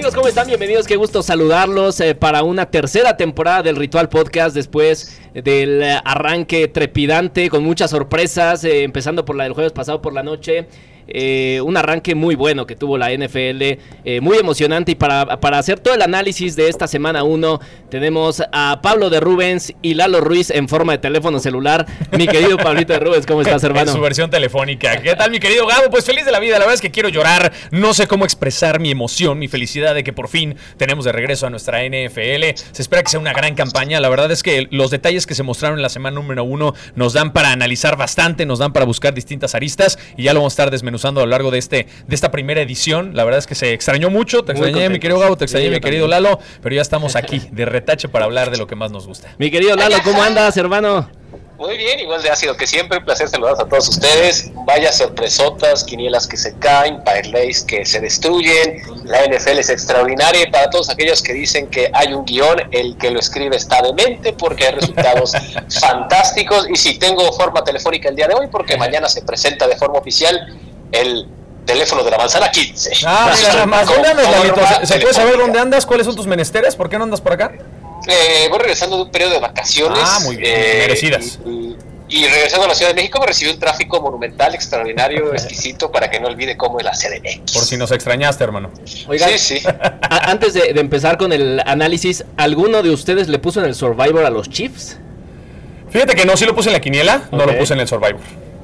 Amigos, 0.00 0.14
¿cómo 0.14 0.28
están? 0.28 0.46
Bienvenidos, 0.46 0.86
qué 0.86 0.96
gusto 0.96 1.22
saludarlos 1.22 2.00
eh, 2.00 2.14
para 2.14 2.42
una 2.42 2.70
tercera 2.70 3.18
temporada 3.18 3.62
del 3.62 3.76
Ritual 3.76 4.08
Podcast 4.08 4.56
después 4.56 5.20
del 5.34 5.82
eh, 5.82 6.00
arranque 6.02 6.68
trepidante 6.68 7.50
con 7.50 7.62
muchas 7.62 7.90
sorpresas, 7.90 8.64
eh, 8.64 8.82
empezando 8.82 9.26
por 9.26 9.36
la 9.36 9.44
del 9.44 9.52
jueves 9.52 9.72
pasado 9.72 10.00
por 10.00 10.14
la 10.14 10.22
noche 10.22 10.68
eh, 11.08 11.60
un 11.64 11.76
arranque 11.76 12.14
muy 12.14 12.34
bueno 12.34 12.66
que 12.66 12.76
tuvo 12.76 12.98
la 12.98 13.12
NFL, 13.12 13.62
eh, 14.04 14.20
muy 14.20 14.38
emocionante. 14.38 14.92
Y 14.92 14.94
para, 14.94 15.40
para, 15.40 15.58
hacer 15.58 15.80
todo 15.80 15.94
el 15.94 16.02
análisis 16.02 16.56
de 16.56 16.68
esta 16.68 16.86
semana 16.86 17.24
1, 17.24 17.60
tenemos 17.90 18.42
a 18.52 18.80
Pablo 18.82 19.10
de 19.10 19.20
Rubens 19.20 19.72
y 19.82 19.94
Lalo 19.94 20.20
Ruiz 20.20 20.50
en 20.50 20.68
forma 20.68 20.92
de 20.92 20.98
teléfono 20.98 21.38
celular. 21.40 21.86
Mi 22.16 22.26
querido 22.26 22.56
Pablito 22.56 22.92
de 22.92 23.00
Rubens, 23.00 23.26
¿cómo 23.26 23.42
estás, 23.42 23.62
hermano? 23.64 23.90
En 23.90 23.96
su 23.96 24.02
versión 24.02 24.30
telefónica. 24.30 25.00
¿Qué 25.00 25.14
tal, 25.16 25.30
mi 25.30 25.40
querido 25.40 25.66
Gabo? 25.66 25.90
Pues 25.90 26.04
feliz 26.04 26.24
de 26.24 26.32
la 26.32 26.40
vida. 26.40 26.54
La 26.54 26.60
verdad 26.60 26.74
es 26.74 26.80
que 26.80 26.90
quiero 26.90 27.08
llorar. 27.08 27.52
No 27.70 27.94
sé 27.94 28.06
cómo 28.06 28.24
expresar 28.24 28.78
mi 28.80 28.90
emoción, 28.90 29.38
mi 29.38 29.48
felicidad 29.48 29.94
de 29.94 30.04
que 30.04 30.12
por 30.12 30.28
fin 30.28 30.56
tenemos 30.76 31.04
de 31.04 31.12
regreso 31.12 31.46
a 31.46 31.50
nuestra 31.50 31.82
NFL. 31.84 32.56
Se 32.72 32.82
espera 32.82 33.02
que 33.02 33.10
sea 33.10 33.20
una 33.20 33.32
gran 33.32 33.54
campaña. 33.54 34.00
La 34.00 34.08
verdad 34.08 34.30
es 34.30 34.42
que 34.42 34.68
los 34.70 34.90
detalles 34.90 35.26
que 35.26 35.34
se 35.34 35.42
mostraron 35.42 35.78
en 35.78 35.82
la 35.82 35.88
semana 35.88 36.14
número 36.14 36.44
1 36.44 36.74
nos 36.94 37.12
dan 37.12 37.32
para 37.32 37.52
analizar 37.52 37.96
bastante, 37.96 38.46
nos 38.46 38.58
dan 38.58 38.72
para 38.72 38.84
buscar 38.84 39.14
distintas 39.14 39.54
aristas 39.54 39.98
y 40.16 40.24
ya 40.24 40.34
lo 40.34 40.40
vamos 40.40 40.52
a 40.52 40.54
estar 40.54 40.70
desmenuzando 40.70 40.89
a 40.90 41.10
lo 41.12 41.26
largo 41.26 41.50
de, 41.50 41.58
este, 41.58 41.86
de 42.06 42.14
esta 42.14 42.30
primera 42.30 42.60
edición. 42.60 43.12
La 43.14 43.24
verdad 43.24 43.38
es 43.38 43.46
que 43.46 43.54
se 43.54 43.72
extrañó 43.72 44.10
mucho. 44.10 44.42
Te 44.42 44.52
extrañé, 44.52 44.88
mi 44.88 44.98
querido 44.98 45.20
Gabo, 45.20 45.36
te 45.36 45.44
extrañé, 45.44 45.70
mi 45.70 45.80
querido 45.80 46.06
Lalo, 46.06 46.38
pero 46.62 46.74
ya 46.74 46.82
estamos 46.82 47.16
aquí 47.16 47.42
de 47.50 47.64
retache 47.64 48.08
para 48.08 48.24
hablar 48.24 48.50
de 48.50 48.58
lo 48.58 48.66
que 48.66 48.76
más 48.76 48.90
nos 48.90 49.06
gusta. 49.06 49.34
Mi 49.38 49.50
querido 49.50 49.76
Lalo, 49.76 49.96
¿cómo 50.04 50.22
andas, 50.22 50.56
hermano? 50.56 51.08
Muy 51.60 51.76
bien, 51.76 52.00
igual 52.00 52.22
de 52.22 52.30
ácido 52.30 52.56
que 52.56 52.66
siempre, 52.66 52.96
un 52.96 53.04
placer 53.04 53.28
saludar 53.28 53.52
a 53.60 53.68
todos 53.68 53.86
ustedes. 53.90 54.50
Vaya 54.64 54.90
sorpresotas, 54.90 55.84
quinielas 55.84 56.26
que 56.26 56.38
se 56.38 56.56
caen, 56.56 57.04
parlays 57.04 57.64
que 57.64 57.84
se 57.84 58.00
destruyen. 58.00 58.80
La 59.04 59.26
NFL 59.26 59.58
es 59.58 59.68
extraordinaria 59.68 60.44
y 60.48 60.50
para 60.50 60.70
todos 60.70 60.88
aquellos 60.88 61.20
que 61.22 61.34
dicen 61.34 61.66
que 61.66 61.90
hay 61.92 62.14
un 62.14 62.24
guion, 62.24 62.62
el 62.70 62.96
que 62.96 63.10
lo 63.10 63.20
escribe 63.20 63.56
está 63.56 63.82
demente 63.82 64.32
porque 64.32 64.68
hay 64.68 64.72
resultados 64.72 65.34
fantásticos. 65.80 66.66
Y 66.70 66.76
si 66.76 66.98
tengo 66.98 67.30
forma 67.34 67.62
telefónica 67.62 68.08
el 68.08 68.16
día 68.16 68.26
de 68.26 68.36
hoy, 68.36 68.46
porque 68.50 68.78
mañana 68.78 69.10
se 69.10 69.20
presenta 69.20 69.68
de 69.68 69.76
forma 69.76 69.98
oficial 69.98 70.40
el 70.92 71.26
teléfono 71.64 72.02
de 72.02 72.10
la 72.10 72.18
manzana 72.18 72.50
15. 72.50 72.90
Ah, 73.06 73.32
mira, 73.36 73.66
más. 73.66 73.86
¿Dónde 73.86 74.08
andas, 74.08 74.88
¿Se, 74.88 74.98
puede 74.98 75.14
saber 75.14 75.36
dónde 75.38 75.58
andas? 75.58 75.86
¿Cuáles 75.86 76.06
son 76.06 76.16
tus 76.16 76.26
menesteres? 76.26 76.76
¿Por 76.76 76.88
qué 76.88 76.98
no 76.98 77.04
andas 77.04 77.20
por 77.20 77.32
acá? 77.32 77.52
Eh, 78.08 78.48
voy 78.48 78.58
regresando 78.58 78.96
de 78.96 79.02
un 79.02 79.10
periodo 79.10 79.34
de 79.34 79.40
vacaciones. 79.40 80.02
Ah, 80.02 80.20
muy 80.24 80.36
bien, 80.36 80.52
eh, 80.54 80.78
merecidas. 80.80 81.38
Y, 82.08 82.26
regresando 82.26 82.64
a 82.64 82.68
la 82.68 82.74
Ciudad 82.74 82.90
de 82.90 82.96
México 82.96 83.20
me 83.20 83.26
recibí 83.26 83.52
un 83.52 83.60
tráfico 83.60 84.00
monumental, 84.00 84.52
extraordinario, 84.52 85.32
exquisito, 85.32 85.92
para 85.92 86.10
que 86.10 86.18
no 86.18 86.26
olvide 86.26 86.56
cómo 86.56 86.80
es 86.80 86.84
la 86.84 86.92
CDMX. 86.92 87.52
Por 87.52 87.62
si 87.62 87.76
nos 87.76 87.92
extrañaste, 87.92 88.42
hermano. 88.42 88.70
Oiga, 89.06 89.28
sí, 89.28 89.60
sí. 89.60 89.62
antes 90.10 90.54
de, 90.54 90.72
de 90.72 90.80
empezar 90.80 91.18
con 91.18 91.32
el 91.32 91.62
análisis, 91.64 92.24
¿alguno 92.36 92.82
de 92.82 92.90
ustedes 92.90 93.28
le 93.28 93.38
puso 93.38 93.60
en 93.60 93.66
el 93.66 93.76
Survivor 93.76 94.24
a 94.24 94.30
los 94.30 94.50
Chiefs? 94.50 94.96
Fíjate 95.90 96.14
que 96.14 96.24
no, 96.24 96.36
sí 96.36 96.46
lo 96.46 96.54
puse 96.54 96.68
en 96.68 96.72
la 96.72 96.80
quiniela, 96.80 97.28
no 97.32 97.46
lo 97.46 97.56
puse 97.58 97.74
en 97.74 97.80
el 97.80 97.88
Survivor. 97.88 98.20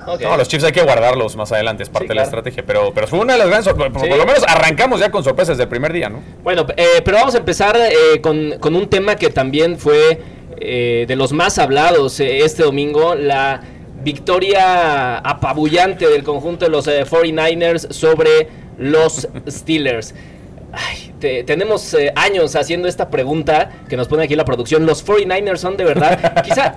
No, 0.07 0.37
los 0.37 0.49
chips 0.49 0.65
hay 0.65 0.73
que 0.73 0.83
guardarlos 0.83 1.37
más 1.37 1.51
adelante, 1.53 1.83
es 1.83 1.89
parte 1.89 2.09
de 2.09 2.15
la 2.15 2.23
estrategia. 2.23 2.65
Pero, 2.65 2.93
pero 2.95 3.07
fue 3.09 3.19
una 3.19 3.33
de 3.33 3.41
las 3.41 3.49
grandes 3.49 3.65
sorpresas. 3.67 3.93
Por, 3.93 4.17
lo 4.17 4.27
menos 4.27 4.45
arrancamos 4.47 5.01
ya 5.01 5.11
con 5.11 5.25
sorpresas 5.25 5.59
del 5.59 5.69
primer 5.69 5.93
día, 5.93 6.09
¿no? 6.09 6.23
Bueno, 6.43 6.67
eh, 6.77 7.03
pero 7.05 7.19
vamos 7.19 7.35
a 7.35 7.39
empezar 7.39 7.77
eh, 7.77 8.21
con, 8.21 8.59
con, 8.61 8.77
un 8.77 8.89
tema 8.89 9.17
que 9.17 9.31
también 9.31 9.79
fue 9.79 10.21
eh, 10.59 11.05
de 11.09 11.17
los 11.17 11.33
más 11.33 11.59
hablados 11.59 12.21
este 12.21 12.63
domingo: 12.63 13.15
la 13.15 13.61
victoria 14.03 15.19
apabullante 15.19 16.07
del 16.07 16.23
conjunto 16.23 16.67
de 16.67 16.71
los 16.71 16.87
49ers 16.87 17.91
sobre 17.93 18.49
los 18.79 19.29
Steelers. 19.49 20.15
Ay, 20.73 21.43
tenemos 21.47 21.97
años 22.15 22.55
haciendo 22.55 22.87
esta 22.87 23.09
pregunta 23.09 23.71
que 23.89 23.97
nos 23.97 24.09
pone 24.09 24.25
aquí 24.25 24.37
la 24.37 24.45
producción. 24.45 24.85
¿Los 24.85 25.05
49ers 25.05 25.57
son 25.57 25.77
de 25.77 25.85
verdad? 25.85 26.43
Quizá, 26.45 26.75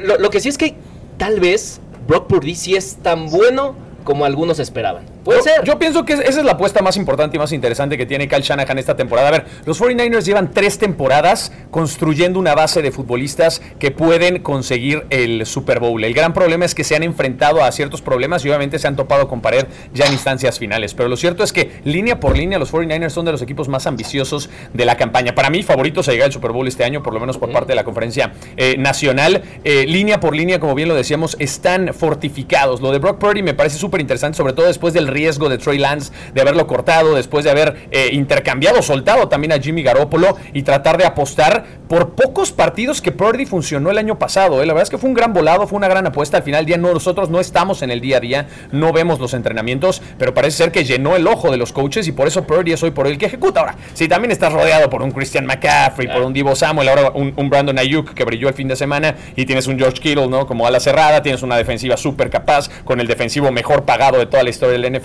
lo, 0.00 0.18
lo, 0.18 0.30
que 0.30 0.40
sí 0.40 0.50
es 0.50 0.58
que 0.58 0.74
tal 1.16 1.40
vez 1.40 1.80
Brock 2.10 2.26
Purdy 2.26 2.56
sí 2.56 2.74
es 2.74 2.96
tan 2.96 3.30
bueno 3.30 3.76
como 4.02 4.24
algunos 4.24 4.58
esperaban. 4.58 5.04
Puede 5.24 5.40
yo, 5.40 5.44
ser. 5.44 5.64
Yo 5.64 5.78
pienso 5.78 6.04
que 6.04 6.14
esa 6.14 6.22
es 6.24 6.44
la 6.44 6.52
apuesta 6.52 6.82
más 6.82 6.96
importante 6.96 7.36
y 7.36 7.40
más 7.40 7.52
interesante 7.52 7.96
que 7.96 8.06
tiene 8.06 8.28
Kyle 8.28 8.42
Shanahan 8.42 8.78
esta 8.78 8.96
temporada. 8.96 9.28
A 9.28 9.30
ver, 9.30 9.46
los 9.64 9.80
49ers 9.80 10.24
llevan 10.24 10.50
tres 10.50 10.78
temporadas 10.78 11.52
construyendo 11.70 12.38
una 12.38 12.54
base 12.54 12.82
de 12.82 12.90
futbolistas 12.90 13.60
que 13.78 13.90
pueden 13.90 14.42
conseguir 14.42 15.06
el 15.10 15.46
Super 15.46 15.80
Bowl. 15.80 16.02
El 16.02 16.14
gran 16.14 16.32
problema 16.32 16.64
es 16.64 16.74
que 16.74 16.84
se 16.84 16.96
han 16.96 17.02
enfrentado 17.02 17.62
a 17.62 17.70
ciertos 17.72 18.02
problemas 18.02 18.44
y 18.44 18.48
obviamente 18.48 18.78
se 18.78 18.88
han 18.88 18.96
topado 18.96 19.28
con 19.28 19.40
pared 19.40 19.66
ya 19.92 20.06
en 20.06 20.12
instancias 20.12 20.58
finales. 20.58 20.94
Pero 20.94 21.08
lo 21.08 21.16
cierto 21.16 21.44
es 21.44 21.52
que 21.52 21.80
línea 21.84 22.18
por 22.18 22.36
línea 22.36 22.58
los 22.58 22.72
49ers 22.72 23.10
son 23.10 23.24
de 23.24 23.32
los 23.32 23.42
equipos 23.42 23.68
más 23.68 23.86
ambiciosos 23.86 24.48
de 24.72 24.84
la 24.84 24.96
campaña. 24.96 25.34
Para 25.34 25.50
mí, 25.50 25.62
favoritos 25.62 26.08
a 26.08 26.12
llegar 26.12 26.26
al 26.26 26.32
Super 26.32 26.52
Bowl 26.52 26.66
este 26.66 26.84
año, 26.84 27.02
por 27.02 27.12
lo 27.12 27.20
menos 27.20 27.38
por 27.38 27.52
parte 27.52 27.68
de 27.68 27.76
la 27.76 27.84
conferencia 27.84 28.32
eh, 28.56 28.76
nacional. 28.78 29.42
Eh, 29.64 29.86
línea 29.86 30.20
por 30.20 30.34
línea, 30.34 30.60
como 30.60 30.74
bien 30.74 30.88
lo 30.88 30.94
decíamos, 30.94 31.36
están 31.38 31.92
fortificados. 31.92 32.80
Lo 32.80 32.90
de 32.90 32.98
Brock 32.98 33.18
Purdy 33.18 33.42
me 33.42 33.54
parece 33.54 33.78
súper 33.78 34.00
interesante, 34.00 34.36
sobre 34.36 34.52
todo 34.52 34.66
después 34.66 34.94
del 34.94 35.09
riesgo 35.10 35.48
de 35.48 35.58
Trey 35.58 35.78
Lance, 35.78 36.12
de 36.34 36.40
haberlo 36.40 36.66
cortado, 36.66 37.14
después 37.14 37.44
de 37.44 37.50
haber 37.50 37.88
eh, 37.90 38.10
intercambiado, 38.12 38.82
soltado 38.82 39.28
también 39.28 39.52
a 39.52 39.58
Jimmy 39.58 39.82
Garoppolo 39.82 40.36
y 40.52 40.62
tratar 40.62 40.98
de 40.98 41.04
apostar 41.04 41.64
por 41.88 42.10
pocos 42.10 42.52
partidos 42.52 43.00
que 43.00 43.12
Purdy 43.12 43.46
funcionó 43.46 43.90
el 43.90 43.98
año 43.98 44.18
pasado. 44.18 44.62
Eh. 44.62 44.66
La 44.66 44.72
verdad 44.72 44.84
es 44.84 44.90
que 44.90 44.98
fue 44.98 45.08
un 45.08 45.14
gran 45.14 45.32
volado, 45.32 45.66
fue 45.66 45.76
una 45.76 45.88
gran 45.88 46.06
apuesta. 46.06 46.36
Al 46.36 46.42
final 46.42 46.60
del 46.60 46.66
día 46.66 46.76
nosotros 46.78 47.30
no 47.30 47.40
estamos 47.40 47.82
en 47.82 47.90
el 47.90 48.00
día 48.00 48.18
a 48.18 48.20
día, 48.20 48.48
no 48.72 48.92
vemos 48.92 49.18
los 49.18 49.34
entrenamientos, 49.34 50.02
pero 50.18 50.32
parece 50.32 50.58
ser 50.58 50.72
que 50.72 50.84
llenó 50.84 51.16
el 51.16 51.26
ojo 51.26 51.50
de 51.50 51.56
los 51.56 51.72
coaches 51.72 52.06
y 52.06 52.12
por 52.12 52.28
eso 52.28 52.44
Purdy 52.44 52.72
es 52.72 52.82
hoy 52.82 52.92
por 52.92 53.06
hoy 53.06 53.12
el 53.12 53.18
que 53.18 53.26
ejecuta. 53.26 53.60
Ahora, 53.60 53.76
si 53.94 54.08
también 54.08 54.30
estás 54.30 54.52
rodeado 54.52 54.88
por 54.88 55.02
un 55.02 55.10
Christian 55.10 55.46
McCaffrey, 55.46 56.08
por 56.08 56.22
un 56.22 56.32
Divo 56.32 56.54
Samuel, 56.54 56.88
ahora 56.88 57.10
un, 57.14 57.32
un, 57.36 57.50
Brandon 57.50 57.78
Ayuk 57.78 58.14
que 58.14 58.24
brilló 58.24 58.48
el 58.48 58.54
fin 58.54 58.68
de 58.68 58.76
semana 58.76 59.16
y 59.34 59.44
tienes 59.46 59.66
un 59.66 59.78
George 59.78 60.00
Kittle, 60.00 60.28
¿no? 60.28 60.46
Como 60.46 60.66
ala 60.66 60.78
cerrada, 60.78 61.22
tienes 61.22 61.42
una 61.42 61.56
defensiva 61.56 61.96
súper 61.96 62.30
capaz 62.30 62.68
con 62.84 63.00
el 63.00 63.06
defensivo 63.06 63.50
mejor 63.50 63.84
pagado 63.84 64.18
de 64.18 64.26
toda 64.26 64.42
la 64.42 64.50
historia 64.50 64.78
del 64.78 64.92
NFL. 64.92 64.99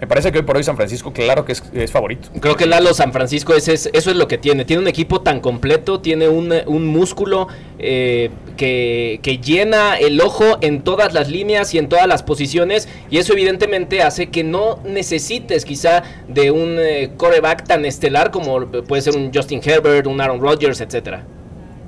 Me 0.00 0.06
parece 0.06 0.32
que 0.32 0.38
hoy 0.38 0.44
por 0.44 0.56
hoy 0.56 0.64
San 0.64 0.76
Francisco, 0.76 1.12
claro 1.12 1.44
que 1.44 1.52
es, 1.52 1.62
es 1.72 1.90
favorito. 1.90 2.28
Creo 2.40 2.56
que 2.56 2.66
Lalo 2.66 2.92
San 2.94 3.12
Francisco 3.12 3.54
es, 3.54 3.68
es, 3.68 3.88
eso 3.92 4.10
es 4.10 4.16
lo 4.16 4.28
que 4.28 4.38
tiene. 4.38 4.64
Tiene 4.64 4.82
un 4.82 4.88
equipo 4.88 5.20
tan 5.20 5.40
completo, 5.40 6.00
tiene 6.00 6.28
un, 6.28 6.52
un 6.66 6.86
músculo 6.86 7.48
eh, 7.78 8.30
que, 8.56 9.20
que, 9.22 9.38
llena 9.38 9.96
el 9.96 10.20
ojo 10.20 10.58
en 10.60 10.82
todas 10.82 11.14
las 11.14 11.28
líneas 11.28 11.72
y 11.74 11.78
en 11.78 11.88
todas 11.88 12.06
las 12.06 12.22
posiciones. 12.22 12.88
Y 13.10 13.18
eso 13.18 13.32
evidentemente 13.32 14.02
hace 14.02 14.30
que 14.30 14.44
no 14.44 14.80
necesites 14.84 15.64
quizá 15.64 16.02
de 16.28 16.50
un 16.50 16.76
eh, 16.78 17.12
coreback 17.16 17.64
tan 17.66 17.84
estelar 17.84 18.30
como 18.30 18.66
puede 18.66 19.02
ser 19.02 19.16
un 19.16 19.32
Justin 19.32 19.60
Herbert, 19.64 20.06
un 20.06 20.20
Aaron 20.20 20.40
Rodgers, 20.40 20.80
etcétera. 20.80 21.24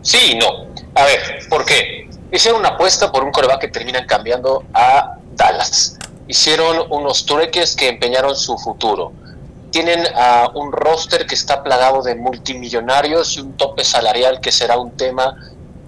Sí 0.02 0.32
y 0.32 0.34
no. 0.36 0.66
A 0.94 1.04
ver, 1.04 1.20
¿por 1.48 1.64
qué? 1.64 2.08
Hicieron 2.30 2.60
una 2.60 2.70
apuesta 2.70 3.10
por 3.10 3.24
un 3.24 3.30
coreback 3.30 3.60
que 3.60 3.68
terminan 3.68 4.06
cambiando 4.06 4.64
a 4.72 5.16
Dallas 5.36 5.98
hicieron 6.28 6.86
unos 6.90 7.26
trueques 7.26 7.74
que 7.74 7.88
empeñaron 7.88 8.36
su 8.36 8.56
futuro. 8.58 9.12
Tienen 9.70 10.00
uh, 10.00 10.56
un 10.58 10.72
roster 10.72 11.26
que 11.26 11.34
está 11.34 11.62
plagado 11.62 12.02
de 12.02 12.14
multimillonarios 12.14 13.36
y 13.36 13.40
un 13.40 13.54
tope 13.54 13.84
salarial 13.84 14.40
que 14.40 14.52
será 14.52 14.78
un 14.78 14.92
tema 14.92 15.36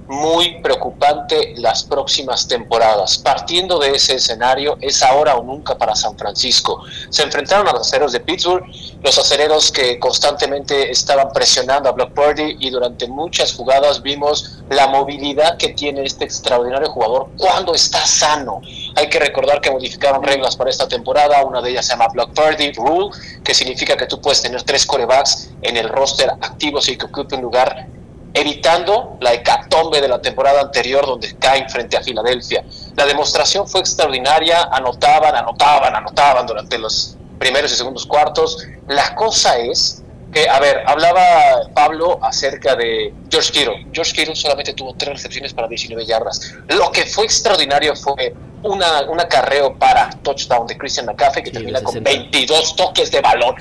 muy 0.09 0.61
preocupante 0.61 1.55
las 1.57 1.83
próximas 1.83 2.47
temporadas. 2.47 3.19
Partiendo 3.19 3.79
de 3.79 3.93
ese 3.93 4.17
escenario, 4.17 4.79
es 4.81 5.03
ahora 5.03 5.37
o 5.37 5.43
nunca 5.43 5.77
para 5.77 5.95
San 5.95 6.17
Francisco. 6.17 6.83
Se 7.11 7.23
enfrentaron 7.23 7.69
a 7.69 7.73
los 7.73 7.83
acereros 7.83 8.13
de 8.13 8.21
Pittsburgh, 8.21 8.65
los 9.03 9.19
acereros 9.19 9.73
que 9.73 9.99
constantemente 9.99 10.91
estaban 10.91 11.31
presionando 11.33 11.89
a 11.89 11.93
Brock 11.93 12.13
Purdy 12.13 12.57
y 12.61 12.71
durante 12.71 13.07
muchas 13.09 13.55
jugadas 13.55 14.03
vimos 14.03 14.59
la 14.71 14.87
movilidad 14.87 15.57
que 15.57 15.71
tiene 15.71 16.05
este 16.05 16.25
extraordinario 16.25 16.91
jugador 16.91 17.29
cuando 17.37 17.75
está 17.75 18.05
sano. 18.07 18.61
Hay 18.95 19.09
que 19.09 19.19
recordar 19.19 19.61
que 19.61 19.71
modificaron 19.71 20.23
reglas 20.23 20.57
para 20.57 20.71
esta 20.71 20.89
temporada, 20.89 21.45
una 21.45 21.61
de 21.61 21.71
ellas 21.71 21.87
se 21.87 21.93
llama 21.93 22.09
Block 22.09 22.33
Purdy 22.33 22.73
Rule, 22.73 23.11
que 23.45 23.55
significa 23.55 23.97
que 23.97 24.07
tú 24.07 24.21
puedes 24.21 24.43
tener 24.43 24.63
tres 24.63 24.87
corebacks 24.87 25.51
en 25.63 25.77
el 25.77 25.89
roster 25.89 26.31
activos 26.41 26.89
y 26.89 26.97
que 26.97 27.07
ocupen 27.07 27.41
lugar 27.41 27.96
evitando 28.37 29.17
la 29.21 29.33
hecatombe 29.33 29.99
de 30.01 30.09
la 30.09 30.21
temporada 30.21 30.61
anterior 30.61 31.07
donde 31.07 31.35
caen 31.39 31.69
frente 31.71 31.97
a 31.97 32.03
Filadelfia. 32.03 32.63
La 32.95 33.07
demostración 33.07 33.67
fue 33.67 33.81
extraordinaria, 33.81 34.69
anotaban, 34.71 35.35
anotaban, 35.35 35.97
anotaban 35.97 36.47
durante 36.47 36.77
los 36.77 37.17
primeros 37.39 37.73
y 37.73 37.77
segundos 37.77 38.05
cuartos. 38.05 38.59
La 38.89 39.15
cosa 39.15 39.57
es 39.57 40.03
a 40.45 40.61
ver, 40.61 40.83
hablaba 40.87 41.71
Pablo 41.75 42.19
acerca 42.23 42.77
de 42.77 43.13
George 43.31 43.53
Kittle. 43.53 43.87
George 43.93 44.13
Kittle 44.13 44.37
solamente 44.37 44.75
tuvo 44.75 44.95
tres 44.95 45.15
recepciones 45.15 45.55
para 45.55 45.69
19 45.69 46.05
yardas. 46.05 46.55
Lo 46.69 46.93
que 46.93 47.07
fue 47.07 47.25
extraordinario 47.25 47.97
fue 47.97 48.35
una, 48.63 49.03
un 49.03 49.21
acarreo 49.21 49.79
para 49.79 50.11
touchdown 50.23 50.67
de 50.67 50.77
Christian 50.77 51.07
McCaffrey 51.07 51.45
que 51.45 51.51
termina 51.51 51.83
con 51.83 52.03
22 52.03 52.77
toques 52.77 53.11
de 53.11 53.21
balón. 53.21 53.55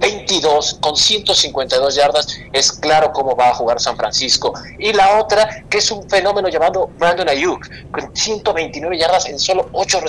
22 0.00 0.78
con 0.80 0.96
152 0.96 1.94
yardas. 1.94 2.38
Es 2.52 2.72
claro 2.72 3.12
cómo 3.12 3.36
va 3.36 3.50
a 3.50 3.54
jugar 3.54 3.80
San 3.80 3.96
Francisco. 3.96 4.52
Y 4.78 4.92
la 4.92 5.18
otra, 5.18 5.64
que 5.68 5.78
es 5.78 5.90
un 5.90 6.08
fenómeno 6.08 6.48
llamado 6.48 6.90
Brandon 6.98 7.28
Ayuk, 7.28 7.68
con 7.90 8.14
129 8.14 8.98
yardas 8.98 9.26
en 9.26 9.38
solo 9.38 9.68
8, 9.72 10.00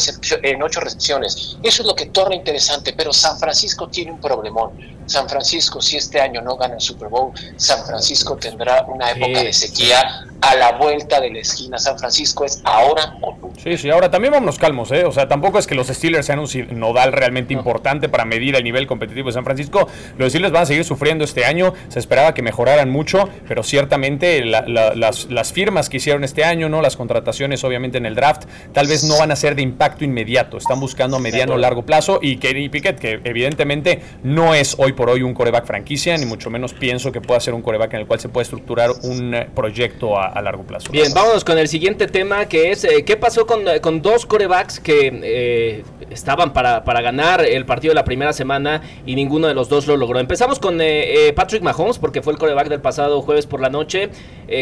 en 0.43 0.61
8 0.61 0.79
recepciones. 0.79 1.57
Eso 1.63 1.83
es 1.83 1.87
lo 1.87 1.95
que 1.95 2.07
torna 2.07 2.35
interesante, 2.35 2.93
pero 2.93 3.13
San 3.13 3.37
Francisco 3.39 3.87
tiene 3.87 4.11
un 4.11 4.21
problemón. 4.21 4.99
San 5.05 5.27
Francisco, 5.27 5.81
si 5.81 5.97
este 6.09 6.19
año 6.19 6.41
no 6.41 6.57
gana 6.57 6.73
el 6.73 6.81
Super 6.81 7.07
Bowl, 7.07 7.31
San 7.55 7.85
Francisco 7.85 8.35
tendrá 8.35 8.83
una 8.87 9.11
época 9.11 9.43
de 9.43 9.53
sequía 9.53 10.25
a 10.41 10.55
la 10.55 10.71
vuelta 10.73 11.19
de 11.19 11.31
la 11.31 11.39
esquina. 11.39 11.77
San 11.77 11.99
Francisco 11.99 12.45
es 12.45 12.61
ahora 12.63 13.15
o 13.21 13.35
nunca. 13.35 13.59
Sí, 13.61 13.77
sí, 13.77 13.89
ahora 13.89 14.09
también 14.09 14.31
vámonos 14.31 14.57
calmos, 14.57 14.91
¿eh? 14.91 15.05
O 15.05 15.11
sea, 15.11 15.27
tampoco 15.27 15.59
es 15.59 15.67
que 15.67 15.75
los 15.75 15.87
Steelers 15.87 16.25
sean 16.25 16.39
un 16.39 16.79
nodal 16.79 17.11
realmente 17.11 17.53
importante 17.53 18.09
para 18.09 18.25
medir 18.25 18.55
el 18.55 18.63
nivel 18.63 18.87
competitivo 18.87 19.27
de 19.27 19.33
San 19.33 19.43
Francisco. 19.43 19.87
Los 20.17 20.29
Steelers 20.29 20.53
van 20.53 20.63
a 20.63 20.65
seguir 20.65 20.85
sufriendo 20.85 21.25
este 21.25 21.45
año. 21.45 21.73
Se 21.89 21.99
esperaba 21.99 22.33
que 22.33 22.41
mejoraran 22.41 22.89
mucho, 22.89 23.29
pero 23.47 23.63
ciertamente 23.63 24.43
las, 24.45 25.53
firmas 25.53 25.89
que 25.89 25.97
hicieron 25.97 26.23
este 26.23 26.43
año, 26.43 26.69
¿no? 26.69 26.81
Las 26.81 26.95
contrataciones, 26.95 27.63
obviamente, 27.63 27.97
en 27.97 28.05
el 28.05 28.15
draft, 28.15 28.43
tal 28.73 28.87
vez 28.87 29.03
no 29.03 29.17
van 29.17 29.31
a 29.31 29.35
ser 29.35 29.55
de 29.55 29.61
impacto 29.61 30.05
inmediato. 30.05 30.57
Están 30.57 30.79
buscando 30.79 31.17
a 31.17 31.19
mediano 31.19 31.55
o 31.55 31.57
largo 31.57 31.83
plazo. 31.83 32.19
Y 32.21 32.37
Kenny 32.37 32.69
Pickett, 32.69 32.97
que 32.97 33.19
evidentemente 33.23 34.01
no 34.23 34.53
es 34.53 34.75
hoy 34.79 34.93
por 34.93 35.09
hoy 35.09 35.21
un 35.21 35.33
coreback 35.33 35.65
franquicia, 35.65 35.88
ni 35.89 36.25
mucho 36.25 36.49
menos 36.49 36.73
pienso 36.73 37.11
que 37.11 37.19
pueda 37.19 37.39
ser 37.39 37.53
un 37.53 37.61
coreback 37.61 37.93
en 37.95 38.01
el 38.01 38.07
cual 38.07 38.19
se 38.19 38.29
puede 38.29 38.43
estructurar 38.43 38.91
un 39.03 39.33
eh, 39.33 39.49
proyecto 39.55 40.19
a 40.19 40.39
largo 40.41 40.63
plazo. 40.63 40.91
Bien, 40.91 41.11
vámonos 41.13 41.43
con 41.43 41.57
el 41.57 41.67
siguiente 41.67 42.07
tema 42.07 42.45
que 42.45 42.71
es 42.71 42.83
eh, 42.83 43.03
qué 43.03 43.17
pasó 43.17 43.45
con, 43.45 43.63
con, 43.81 44.01
dos 44.01 44.25
corebacks 44.25 44.79
que 44.79 45.19
eh, 45.23 45.83
estaban 46.09 46.53
para, 46.53 46.83
para, 46.83 47.01
ganar 47.01 47.43
el 47.43 47.65
partido 47.65 47.91
de 47.91 47.95
la 47.95 48.03
primera 48.03 48.33
semana 48.33 48.81
y 49.05 49.15
ninguno 49.15 49.47
de 49.47 49.53
los 49.53 49.67
dos 49.67 49.87
lo 49.87 49.97
logró. 49.97 50.19
Empezamos 50.19 50.59
con 50.59 50.79
eh, 50.79 51.33
Patrick 51.35 51.63
Mahomes 51.63 51.97
porque 51.97 52.21
fue 52.21 52.33
el 52.33 52.39
coreback 52.39 52.69
del 52.69 52.81
pasado 52.81 53.21
jueves 53.21 53.47
por 53.47 53.59
la 53.59 53.69
noche. 53.69 54.09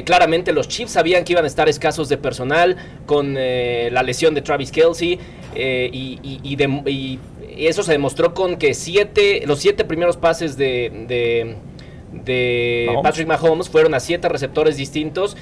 claramente 0.05 0.53
los 0.53 0.67
Chiefs 0.67 0.93
sabían 0.93 1.23
que 1.23 1.33
iban 1.33 1.43
a 1.43 1.47
estar 1.47 1.67
escasos 1.67 2.09
de 2.09 2.17
personal 2.17 2.77
con 3.05 3.35
la 3.35 4.03
lesión 4.03 4.33
de 4.33 4.41
Travis 4.41 4.71
Kelsey 4.71 5.19
y, 5.55 6.19
y, 6.23 7.19
eso 7.65 7.81
se 7.81 7.93
demostró 7.93 8.33
con 8.33 8.57
que 8.57 8.73
siete, 8.73 9.43
los 9.47 9.59
siete 9.59 9.85
primeros 9.85 10.17
pases 10.17 10.57
de 10.57 11.57
de 12.11 12.89
Patrick 13.03 13.27
Mahomes 13.27 13.69
fueron 13.69 13.93
a 13.93 13.99
siete 13.99 14.29
receptores 14.29 14.77
distintos 14.77 15.35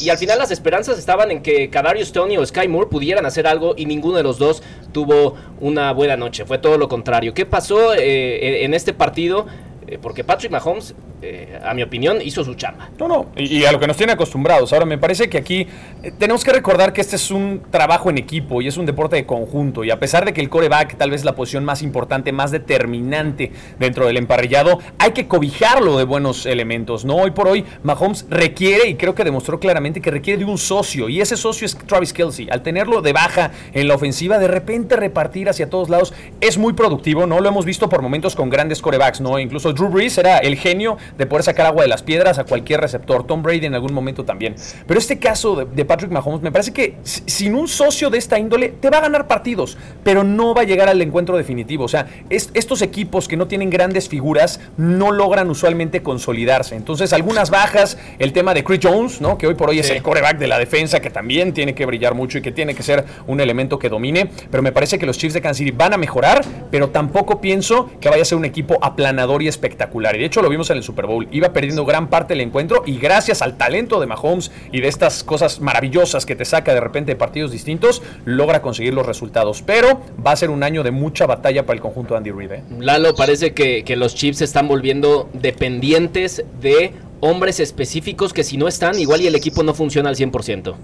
y 0.00 0.08
al 0.10 0.18
final 0.18 0.38
las 0.38 0.50
esperanzas 0.50 0.98
estaban 0.98 1.30
en 1.30 1.42
que 1.42 1.68
Kadarius 1.70 2.12
Tony 2.12 2.36
o 2.36 2.46
Sky 2.46 2.68
Moore 2.68 2.88
pudieran 2.88 3.26
hacer 3.26 3.46
algo 3.46 3.74
y 3.76 3.86
ninguno 3.86 4.16
de 4.16 4.22
los 4.22 4.38
dos 4.38 4.62
tuvo 4.92 5.34
una 5.60 5.92
buena 5.92 6.16
noche, 6.16 6.44
fue 6.44 6.58
todo 6.58 6.78
lo 6.78 6.88
contrario. 6.88 7.34
¿Qué 7.34 7.46
pasó 7.46 7.94
eh, 7.94 8.64
en 8.64 8.74
este 8.74 8.92
partido? 8.92 9.46
Eh, 9.86 9.98
porque 10.00 10.22
Patrick 10.22 10.52
Mahomes, 10.52 10.94
eh, 11.24 11.60
a 11.64 11.72
mi 11.72 11.84
opinión, 11.84 12.18
hizo 12.20 12.42
su 12.42 12.54
chamba. 12.54 12.90
No, 12.98 13.06
no, 13.06 13.26
y, 13.36 13.64
a 13.64 13.70
lo 13.70 13.78
que 13.78 13.86
nos 13.86 13.96
tiene 13.96 14.12
acostumbrados. 14.12 14.72
Ahora, 14.72 14.86
me 14.86 14.98
parece 14.98 15.28
que 15.30 15.38
aquí 15.38 15.68
eh, 16.02 16.12
tenemos 16.18 16.42
que 16.42 16.52
recordar 16.52 16.92
que 16.92 17.00
este 17.00 17.14
es 17.14 17.30
un 17.30 17.62
trabajo 17.70 18.10
en 18.10 18.18
equipo 18.18 18.60
y 18.60 18.66
es 18.66 18.76
un 18.76 18.86
deporte 18.86 19.14
de 19.14 19.24
conjunto. 19.24 19.84
Y 19.84 19.90
a 19.92 20.00
pesar 20.00 20.24
de 20.24 20.32
que 20.32 20.40
el 20.40 20.48
coreback 20.48 20.96
tal 20.96 21.10
vez 21.10 21.20
es 21.20 21.24
la 21.24 21.36
posición 21.36 21.64
más 21.64 21.80
importante, 21.82 22.32
más 22.32 22.50
determinante 22.50 23.52
dentro 23.78 24.06
del 24.06 24.16
emparrillado, 24.16 24.80
hay 24.98 25.12
que 25.12 25.28
cobijarlo 25.28 25.96
de 25.96 26.02
buenos 26.02 26.44
elementos. 26.44 27.04
No, 27.04 27.14
hoy 27.14 27.30
por 27.30 27.46
hoy, 27.46 27.64
Mahomes 27.84 28.26
requiere, 28.28 28.88
y 28.88 28.96
creo 28.96 29.14
que 29.14 29.22
demostró 29.22 29.60
claramente 29.60 30.00
que 30.00 30.10
requiere 30.10 30.44
de 30.44 30.50
un 30.50 30.58
socio. 30.58 31.08
Y 31.08 31.20
ese 31.20 31.36
socio 31.36 31.66
es 31.66 31.78
Travis 31.78 32.12
Kelsey. 32.12 32.48
Al 32.50 32.62
tenerlo 32.62 33.00
de 33.00 33.12
baja 33.12 33.52
en 33.72 33.86
la 33.86 33.94
ofensiva, 33.94 34.38
de 34.38 34.48
repente 34.48 34.96
repartir 34.96 35.48
hacia 35.48 35.70
todos 35.70 35.88
lados 35.88 36.12
es 36.40 36.58
muy 36.58 36.72
productivo. 36.72 37.28
No 37.28 37.38
lo 37.38 37.48
hemos 37.48 37.64
visto 37.64 37.88
por 37.88 38.02
momentos 38.02 38.34
con 38.34 38.50
grandes 38.50 38.82
corebacks, 38.82 39.20
¿no? 39.20 39.38
Incluso 39.38 39.72
Drew 39.72 39.88
Brees 39.88 40.18
era 40.18 40.38
el 40.38 40.56
genio 40.56 40.98
de 41.18 41.26
poder 41.26 41.44
sacar 41.44 41.66
agua 41.66 41.82
de 41.82 41.88
las 41.88 42.02
piedras 42.02 42.38
a 42.38 42.44
cualquier 42.44 42.80
receptor. 42.80 43.26
Tom 43.26 43.42
Brady 43.42 43.66
en 43.66 43.74
algún 43.74 43.92
momento 43.92 44.24
también. 44.24 44.54
Pero 44.86 44.98
este 44.98 45.18
caso 45.18 45.64
de, 45.64 45.84
Patrick 45.84 46.10
Mahomes, 46.10 46.42
me 46.42 46.52
parece 46.52 46.72
que 46.72 46.96
sin 47.02 47.54
un 47.54 47.68
socio 47.68 48.10
de 48.10 48.18
esta 48.18 48.38
índole, 48.38 48.68
te 48.68 48.90
va 48.90 48.98
a 48.98 49.00
ganar 49.02 49.26
partidos, 49.26 49.76
pero 50.04 50.24
no 50.24 50.54
va 50.54 50.62
a 50.62 50.64
llegar 50.64 50.88
al 50.88 51.00
encuentro 51.02 51.36
definitivo. 51.36 51.84
O 51.84 51.88
sea, 51.88 52.06
estos 52.30 52.82
equipos 52.82 53.28
que 53.28 53.36
no 53.36 53.46
tienen 53.48 53.70
grandes 53.70 54.08
figuras 54.08 54.60
no 54.76 55.10
logran 55.10 55.50
usualmente 55.50 56.02
consolidarse. 56.02 56.76
Entonces, 56.76 57.12
algunas 57.12 57.50
bajas, 57.50 57.98
el 58.18 58.32
tema 58.32 58.54
de 58.54 58.64
Chris 58.64 58.80
Jones, 58.82 59.20
¿no? 59.20 59.38
que 59.38 59.46
hoy 59.46 59.54
por 59.54 59.70
hoy 59.70 59.78
es 59.78 59.90
el 59.90 60.02
coreback 60.02 60.38
de 60.38 60.46
la 60.46 60.58
defensa, 60.58 61.00
que 61.00 61.10
también 61.10 61.52
tiene 61.52 61.74
que 61.74 61.86
brillar 61.86 62.14
mucho 62.14 62.38
y 62.38 62.42
que 62.42 62.52
tiene 62.52 62.74
que 62.74 62.82
ser 62.82 63.04
un 63.26 63.40
elemento 63.40 63.78
que 63.78 63.88
domine. 63.88 64.30
Pero 64.50 64.62
me 64.62 64.72
parece 64.72 64.98
que 64.98 65.06
los 65.06 65.18
Chiefs 65.18 65.34
de 65.34 65.40
Kansas 65.40 65.58
City 65.58 65.70
van 65.70 65.92
a 65.92 65.96
mejorar, 65.96 66.44
pero 66.70 66.90
tampoco 66.90 67.40
pienso 67.40 67.90
que 68.00 68.08
vaya 68.08 68.22
a 68.22 68.24
ser 68.24 68.38
un 68.38 68.44
equipo 68.44 68.78
aplanador 68.82 69.42
y 69.42 69.48
espectacular. 69.48 70.16
Y 70.16 70.20
de 70.20 70.26
hecho 70.26 70.42
lo 70.42 70.48
vimos 70.48 70.70
en 70.70 70.76
el 70.76 70.82
Super 70.82 71.01
Bowl. 71.06 71.28
Iba 71.30 71.52
perdiendo 71.52 71.84
gran 71.84 72.08
parte 72.08 72.34
del 72.34 72.40
encuentro 72.40 72.82
y 72.86 72.98
gracias 72.98 73.42
al 73.42 73.56
talento 73.56 74.00
de 74.00 74.06
Mahomes 74.06 74.50
y 74.70 74.80
de 74.80 74.88
estas 74.88 75.24
cosas 75.24 75.60
maravillosas 75.60 76.26
que 76.26 76.36
te 76.36 76.44
saca 76.44 76.74
de 76.74 76.80
repente 76.80 77.12
de 77.12 77.16
partidos 77.16 77.50
distintos, 77.50 78.02
logra 78.24 78.62
conseguir 78.62 78.94
los 78.94 79.06
resultados. 79.06 79.62
Pero 79.62 80.00
va 80.24 80.32
a 80.32 80.36
ser 80.36 80.50
un 80.50 80.62
año 80.62 80.82
de 80.82 80.90
mucha 80.90 81.26
batalla 81.26 81.64
para 81.66 81.76
el 81.76 81.82
conjunto 81.82 82.14
de 82.14 82.18
Andy 82.18 82.30
Reid. 82.30 82.52
¿eh? 82.52 82.62
Lalo, 82.78 83.14
parece 83.14 83.52
que, 83.52 83.84
que 83.84 83.96
los 83.96 84.14
Chiefs 84.14 84.38
se 84.38 84.44
están 84.44 84.68
volviendo 84.68 85.28
dependientes 85.32 86.44
de 86.60 86.92
hombres 87.20 87.60
específicos 87.60 88.32
que 88.32 88.42
si 88.42 88.56
no 88.56 88.66
están, 88.66 88.98
igual 88.98 89.20
y 89.22 89.28
el 89.28 89.34
equipo 89.36 89.62
no 89.62 89.74
funciona 89.74 90.08
al 90.08 90.16
100%. 90.16 90.74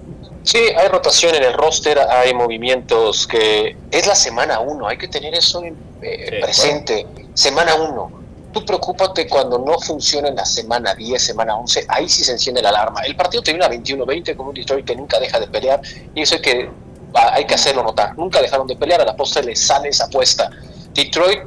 Sí, 0.45 0.59
hay 0.59 0.89
rotación 0.89 1.35
en 1.35 1.43
el 1.43 1.53
roster, 1.53 1.99
hay 1.99 2.33
movimientos 2.33 3.27
que 3.27 3.77
es 3.91 4.07
la 4.07 4.15
semana 4.15 4.61
uno, 4.61 4.87
hay 4.87 4.97
que 4.97 5.09
tener 5.09 5.35
eso 5.35 5.63
eh, 6.01 6.39
presente. 6.41 7.07
Semana 7.35 7.75
uno 7.75 8.13
tú 8.59 8.65
preocúpate 8.65 9.29
cuando 9.29 9.59
no 9.59 9.79
funciona 9.79 10.29
en 10.29 10.37
la 10.37 10.45
semana 10.45 10.95
10, 10.95 11.23
semana 11.23 11.57
11, 11.57 11.87
ahí 11.89 12.09
sí 12.09 12.25
se 12.25 12.33
enciende 12.33 12.63
la 12.63 12.71
alarma. 12.71 13.01
El 13.03 13.15
partido 13.17 13.43
termina 13.43 13.69
21-20 13.69 14.37
con 14.37 14.49
un 14.49 14.55
Detroit 14.55 14.85
que 14.85 14.97
nunca 14.97 15.19
deja 15.21 15.39
de 15.39 15.47
pelear 15.47 15.81
y 16.15 16.23
eso 16.23 16.41
que, 16.41 16.71
hay 17.15 17.47
que 17.47 17.55
hacerlo 17.55 17.83
notar. 17.83 18.17
Nunca 18.17 18.41
dejaron 18.41 18.67
de 18.67 18.77
pelear, 18.77 19.01
a 19.01 19.05
la 19.05 19.17
postre 19.17 19.45
le 19.45 19.57
sale 19.57 19.89
esa 19.91 20.07
apuesta. 20.07 20.51
Detroit 20.93 21.41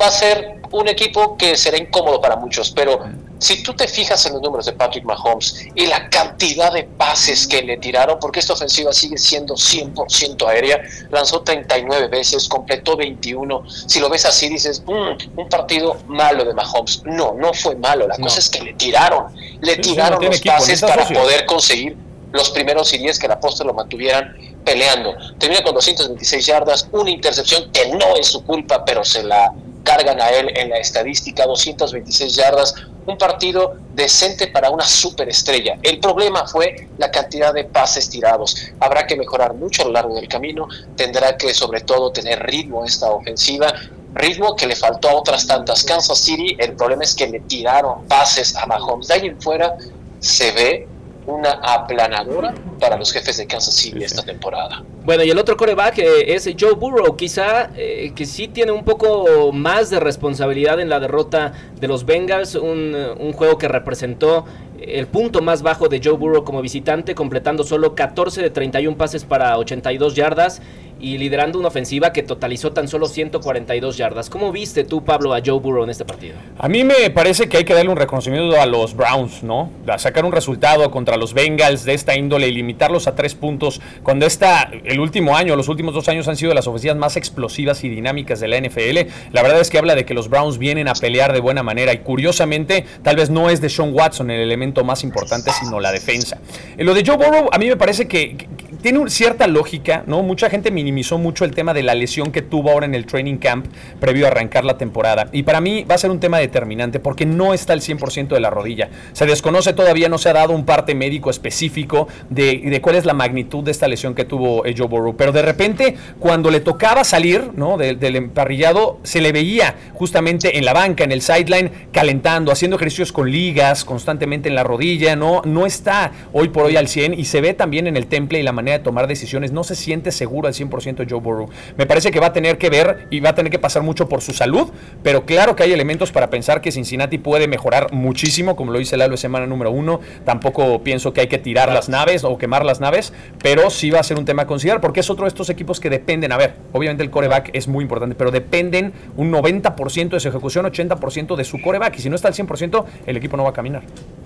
va 0.00 0.06
a 0.06 0.10
ser 0.10 0.55
un 0.72 0.88
equipo 0.88 1.36
que 1.36 1.56
será 1.56 1.78
incómodo 1.78 2.20
para 2.20 2.36
muchos, 2.36 2.70
pero 2.70 3.00
si 3.38 3.62
tú 3.62 3.74
te 3.74 3.86
fijas 3.86 4.24
en 4.26 4.34
los 4.34 4.42
números 4.42 4.66
de 4.66 4.72
Patrick 4.72 5.04
Mahomes 5.04 5.66
y 5.74 5.86
la 5.86 6.08
cantidad 6.08 6.72
de 6.72 6.84
pases 6.84 7.46
que 7.46 7.62
le 7.62 7.76
tiraron, 7.76 8.18
porque 8.18 8.40
esta 8.40 8.54
ofensiva 8.54 8.92
sigue 8.92 9.18
siendo 9.18 9.54
100% 9.54 10.46
aérea, 10.48 10.82
lanzó 11.10 11.42
39 11.42 12.08
veces, 12.08 12.48
completó 12.48 12.96
21. 12.96 13.64
Si 13.68 14.00
lo 14.00 14.08
ves 14.08 14.24
así, 14.24 14.48
dices, 14.48 14.82
mm, 14.86 15.38
un 15.38 15.48
partido 15.48 15.98
malo 16.06 16.44
de 16.44 16.54
Mahomes. 16.54 17.02
No, 17.04 17.34
no 17.34 17.52
fue 17.52 17.76
malo. 17.76 18.08
La 18.08 18.16
cosa 18.16 18.38
es 18.38 18.48
que 18.48 18.62
le 18.62 18.74
tiraron, 18.74 19.26
le 19.60 19.76
tiraron 19.76 20.24
los 20.24 20.40
pases 20.40 20.80
para 20.80 21.06
poder 21.06 21.44
conseguir 21.46 21.96
los 22.32 22.50
primeros 22.50 22.92
y 22.92 22.98
10 22.98 23.18
que 23.18 23.28
la 23.28 23.38
posta 23.38 23.64
lo 23.64 23.74
mantuvieran 23.74 24.34
peleando. 24.64 25.14
Termina 25.38 25.62
con 25.62 25.74
226 25.74 26.46
yardas, 26.46 26.88
una 26.92 27.10
intercepción 27.10 27.70
que 27.70 27.88
no 27.90 28.16
es 28.16 28.26
su 28.26 28.44
culpa, 28.44 28.84
pero 28.84 29.04
se 29.04 29.22
la 29.22 29.52
cargan 29.86 30.20
a 30.20 30.30
él 30.30 30.50
en 30.54 30.68
la 30.68 30.78
estadística, 30.78 31.46
226 31.46 32.34
yardas, 32.34 32.74
un 33.06 33.16
partido 33.16 33.76
decente 33.94 34.48
para 34.48 34.68
una 34.68 34.84
superestrella. 34.84 35.78
El 35.82 36.00
problema 36.00 36.46
fue 36.46 36.88
la 36.98 37.10
cantidad 37.10 37.54
de 37.54 37.64
pases 37.64 38.10
tirados. 38.10 38.56
Habrá 38.80 39.06
que 39.06 39.16
mejorar 39.16 39.54
mucho 39.54 39.82
a 39.82 39.84
lo 39.86 39.92
largo 39.92 40.16
del 40.16 40.28
camino, 40.28 40.66
tendrá 40.96 41.36
que 41.36 41.54
sobre 41.54 41.80
todo 41.82 42.10
tener 42.10 42.42
ritmo 42.42 42.84
esta 42.84 43.10
ofensiva, 43.10 43.72
ritmo 44.12 44.56
que 44.56 44.66
le 44.66 44.74
faltó 44.74 45.08
a 45.08 45.14
otras 45.14 45.46
tantas. 45.46 45.84
Kansas 45.84 46.18
City, 46.18 46.56
el 46.58 46.72
problema 46.74 47.04
es 47.04 47.14
que 47.14 47.28
le 47.28 47.40
tiraron 47.40 48.06
pases 48.08 48.56
a 48.56 48.66
Mahomes. 48.66 49.06
De 49.06 49.14
ahí 49.14 49.26
en 49.28 49.40
fuera 49.40 49.76
se 50.18 50.50
ve 50.50 50.88
una 51.26 51.50
aplanadora 51.50 52.54
para 52.78 52.96
los 52.96 53.12
jefes 53.12 53.36
de 53.36 53.46
Kansas 53.46 53.74
City 53.74 54.04
esta 54.04 54.22
temporada. 54.22 54.82
Bueno, 55.04 55.24
y 55.24 55.30
el 55.30 55.38
otro 55.38 55.56
coreback 55.56 55.98
eh, 55.98 56.34
es 56.34 56.48
Joe 56.58 56.74
Burrow, 56.74 57.16
quizá 57.16 57.70
eh, 57.76 58.12
que 58.14 58.26
sí 58.26 58.48
tiene 58.48 58.72
un 58.72 58.84
poco 58.84 59.52
más 59.52 59.90
de 59.90 60.00
responsabilidad 60.00 60.80
en 60.80 60.88
la 60.88 61.00
derrota 61.00 61.52
de 61.78 61.88
los 61.88 62.04
Bengals, 62.04 62.54
un, 62.54 62.94
un 63.18 63.32
juego 63.32 63.58
que 63.58 63.68
representó 63.68 64.44
el 64.80 65.06
punto 65.06 65.40
más 65.42 65.62
bajo 65.62 65.88
de 65.88 66.00
Joe 66.02 66.14
Burrow 66.14 66.44
como 66.44 66.60
visitante, 66.62 67.14
completando 67.14 67.64
solo 67.64 67.94
14 67.94 68.42
de 68.42 68.50
31 68.50 68.96
pases 68.96 69.24
para 69.24 69.58
82 69.58 70.14
yardas 70.14 70.60
y 70.98 71.18
liderando 71.18 71.58
una 71.58 71.68
ofensiva 71.68 72.12
que 72.12 72.22
totalizó 72.22 72.72
tan 72.72 72.88
solo 72.88 73.06
142 73.06 73.96
yardas. 73.96 74.30
¿Cómo 74.30 74.52
viste 74.52 74.84
tú, 74.84 75.04
Pablo, 75.04 75.34
a 75.34 75.40
Joe 75.44 75.60
Burrow 75.60 75.84
en 75.84 75.90
este 75.90 76.04
partido? 76.04 76.36
A 76.58 76.68
mí 76.68 76.84
me 76.84 77.10
parece 77.10 77.48
que 77.48 77.58
hay 77.58 77.64
que 77.64 77.74
darle 77.74 77.90
un 77.90 77.96
reconocimiento 77.96 78.60
a 78.60 78.66
los 78.66 78.96
Browns, 78.96 79.42
¿no? 79.42 79.70
A 79.86 79.98
sacar 79.98 80.24
un 80.24 80.32
resultado 80.32 80.90
contra 80.90 81.16
los 81.16 81.34
Bengals 81.34 81.84
de 81.84 81.94
esta 81.94 82.16
índole 82.16 82.48
y 82.48 82.52
limitarlos 82.52 83.06
a 83.06 83.14
tres 83.14 83.34
puntos 83.34 83.80
cuando 84.02 84.26
esta, 84.26 84.70
el 84.84 85.00
último 85.00 85.36
año, 85.36 85.56
los 85.56 85.68
últimos 85.68 85.94
dos 85.94 86.08
años 86.08 86.28
han 86.28 86.36
sido 86.36 86.54
las 86.54 86.66
ofensivas 86.66 86.96
más 86.96 87.16
explosivas 87.16 87.84
y 87.84 87.88
dinámicas 87.88 88.40
de 88.40 88.48
la 88.48 88.60
NFL. 88.60 89.10
La 89.32 89.42
verdad 89.42 89.60
es 89.60 89.70
que 89.70 89.78
habla 89.78 89.94
de 89.94 90.04
que 90.04 90.14
los 90.14 90.28
Browns 90.28 90.58
vienen 90.58 90.88
a 90.88 90.94
pelear 90.94 91.32
de 91.32 91.40
buena 91.40 91.62
manera 91.62 91.92
y 91.92 91.98
curiosamente 91.98 92.84
tal 93.02 93.16
vez 93.16 93.30
no 93.30 93.50
es 93.50 93.60
de 93.60 93.68
Sean 93.68 93.92
Watson 93.92 94.30
el 94.30 94.40
elemento 94.40 94.84
más 94.84 95.04
importante, 95.04 95.50
sino 95.52 95.80
la 95.80 95.92
defensa. 95.92 96.38
Lo 96.78 96.94
de 96.94 97.04
Joe 97.04 97.16
Burrow 97.16 97.48
a 97.52 97.58
mí 97.58 97.66
me 97.66 97.76
parece 97.76 98.08
que, 98.08 98.36
tiene 98.82 99.10
cierta 99.10 99.46
lógica, 99.46 100.04
¿no? 100.06 100.22
Mucha 100.22 100.50
gente 100.50 100.70
minimizó 100.86 101.18
mucho 101.18 101.44
el 101.44 101.50
tema 101.50 101.74
de 101.74 101.82
la 101.82 101.96
lesión 101.96 102.30
que 102.30 102.42
tuvo 102.42 102.70
ahora 102.70 102.86
en 102.86 102.94
el 102.94 103.06
training 103.06 103.38
camp 103.38 103.66
previo 103.98 104.24
a 104.24 104.28
arrancar 104.28 104.64
la 104.64 104.78
temporada. 104.78 105.28
Y 105.32 105.42
para 105.42 105.60
mí 105.60 105.82
va 105.82 105.96
a 105.96 105.98
ser 105.98 106.12
un 106.12 106.20
tema 106.20 106.38
determinante 106.38 107.00
porque 107.00 107.26
no 107.26 107.52
está 107.54 107.72
al 107.72 107.80
100% 107.80 108.28
de 108.28 108.38
la 108.38 108.50
rodilla. 108.50 108.88
Se 109.12 109.26
desconoce 109.26 109.72
todavía, 109.72 110.08
no 110.08 110.18
se 110.18 110.28
ha 110.28 110.32
dado 110.32 110.52
un 110.52 110.64
parte 110.64 110.94
médico 110.94 111.28
específico 111.28 112.06
de, 112.30 112.78
cuál 112.80 112.94
es 112.94 113.04
la 113.04 113.14
magnitud 113.14 113.64
de 113.64 113.72
esta 113.72 113.88
lesión 113.88 114.14
que 114.14 114.24
tuvo 114.24 114.64
eh, 114.64 114.76
Joe 114.78 114.86
Burrow. 114.86 115.16
Pero 115.16 115.32
de 115.32 115.42
repente, 115.42 115.96
cuando 116.20 116.52
le 116.52 116.60
tocaba 116.60 117.02
salir 117.02 117.50
¿no? 117.56 117.76
del 117.78 118.14
emparrillado, 118.14 119.00
se 119.02 119.20
le 119.20 119.32
veía 119.32 119.74
justamente 119.92 120.56
en 120.56 120.64
la 120.64 120.72
banca, 120.72 121.02
en 121.02 121.10
el 121.10 121.20
sideline, 121.20 121.72
calentando, 121.90 122.52
haciendo 122.52 122.76
ejercicios 122.76 123.10
con 123.10 123.28
ligas 123.28 123.84
constantemente 123.84 124.48
en 124.48 124.54
la 124.54 124.62
rodilla. 124.62 125.16
No, 125.16 125.42
no 125.44 125.66
está 125.66 126.12
hoy 126.32 126.50
por 126.50 126.66
hoy 126.66 126.76
al 126.76 126.86
100 126.86 127.14
y 127.14 127.24
se 127.24 127.40
ve 127.40 127.54
también 127.54 127.88
en 127.88 127.96
el 127.96 128.06
temple 128.06 128.38
y 128.38 128.44
la 128.44 128.52
manera 128.52 128.78
de 128.78 128.84
tomar 128.84 129.08
decisiones. 129.08 129.50
No 129.50 129.64
se 129.64 129.74
siente 129.74 130.12
seguro 130.12 130.46
al 130.46 130.54
100% 130.54 130.75
Joe 131.08 131.20
Burrow. 131.20 131.48
Me 131.76 131.86
parece 131.86 132.10
que 132.10 132.20
va 132.20 132.28
a 132.28 132.32
tener 132.32 132.58
que 132.58 132.70
ver 132.70 133.06
y 133.10 133.20
va 133.20 133.30
a 133.30 133.34
tener 133.34 133.50
que 133.50 133.58
pasar 133.58 133.82
mucho 133.82 134.08
por 134.08 134.22
su 134.22 134.32
salud, 134.32 134.68
pero 135.02 135.24
claro 135.24 135.56
que 135.56 135.62
hay 135.62 135.72
elementos 135.72 136.12
para 136.12 136.30
pensar 136.30 136.60
que 136.60 136.72
Cincinnati 136.72 137.18
puede 137.18 137.48
mejorar 137.48 137.92
muchísimo, 137.92 138.56
como 138.56 138.72
lo 138.72 138.78
dice 138.78 138.96
Lalo 138.96 139.16
semana 139.16 139.46
número 139.46 139.70
uno. 139.70 140.00
Tampoco 140.24 140.82
pienso 140.82 141.12
que 141.12 141.22
hay 141.22 141.26
que 141.26 141.38
tirar 141.38 141.72
las 141.72 141.88
naves 141.88 142.24
o 142.24 142.38
quemar 142.38 142.64
las 142.64 142.80
naves, 142.80 143.12
pero 143.42 143.70
sí 143.70 143.90
va 143.90 144.00
a 144.00 144.02
ser 144.02 144.18
un 144.18 144.24
tema 144.24 144.42
a 144.42 144.46
considerar 144.46 144.80
porque 144.80 145.00
es 145.00 145.10
otro 145.10 145.24
de 145.24 145.28
estos 145.28 145.50
equipos 145.50 145.80
que 145.80 145.90
dependen. 145.90 146.32
A 146.32 146.36
ver, 146.36 146.54
obviamente 146.72 147.02
el 147.02 147.10
coreback 147.10 147.50
es 147.52 147.68
muy 147.68 147.82
importante, 147.82 148.14
pero 148.14 148.30
dependen 148.30 148.92
un 149.16 149.32
90% 149.32 150.10
de 150.10 150.20
su 150.20 150.28
ejecución, 150.28 150.66
80% 150.66 151.36
de 151.36 151.44
su 151.44 151.60
coreback. 151.60 151.98
Y 151.98 152.02
si 152.02 152.10
no 152.10 152.16
está 152.16 152.28
al 152.28 152.34
100%, 152.34 152.84
el 153.06 153.16
equipo 153.16 153.36
no 153.36 153.44
va 153.44 153.50
a 153.50 153.54
caminar. 153.54 153.82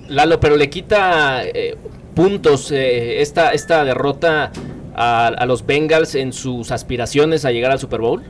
Lalo, 0.09 0.41
pero 0.41 0.57
le 0.57 0.69
quita 0.69 1.45
eh, 1.45 1.77
puntos 2.15 2.71
eh, 2.73 3.23
esta, 3.23 3.53
esta 3.53 3.85
derrota 3.85 4.51
a, 5.01 5.29
a 5.29 5.47
los 5.47 5.65
Bengals 5.65 6.15
en 6.15 6.33
sus 6.33 6.71
aspiraciones 6.71 7.45
a 7.45 7.51
llegar 7.51 7.71
al 7.73 7.79
Super 7.79 8.01
Bowl. 8.01 8.23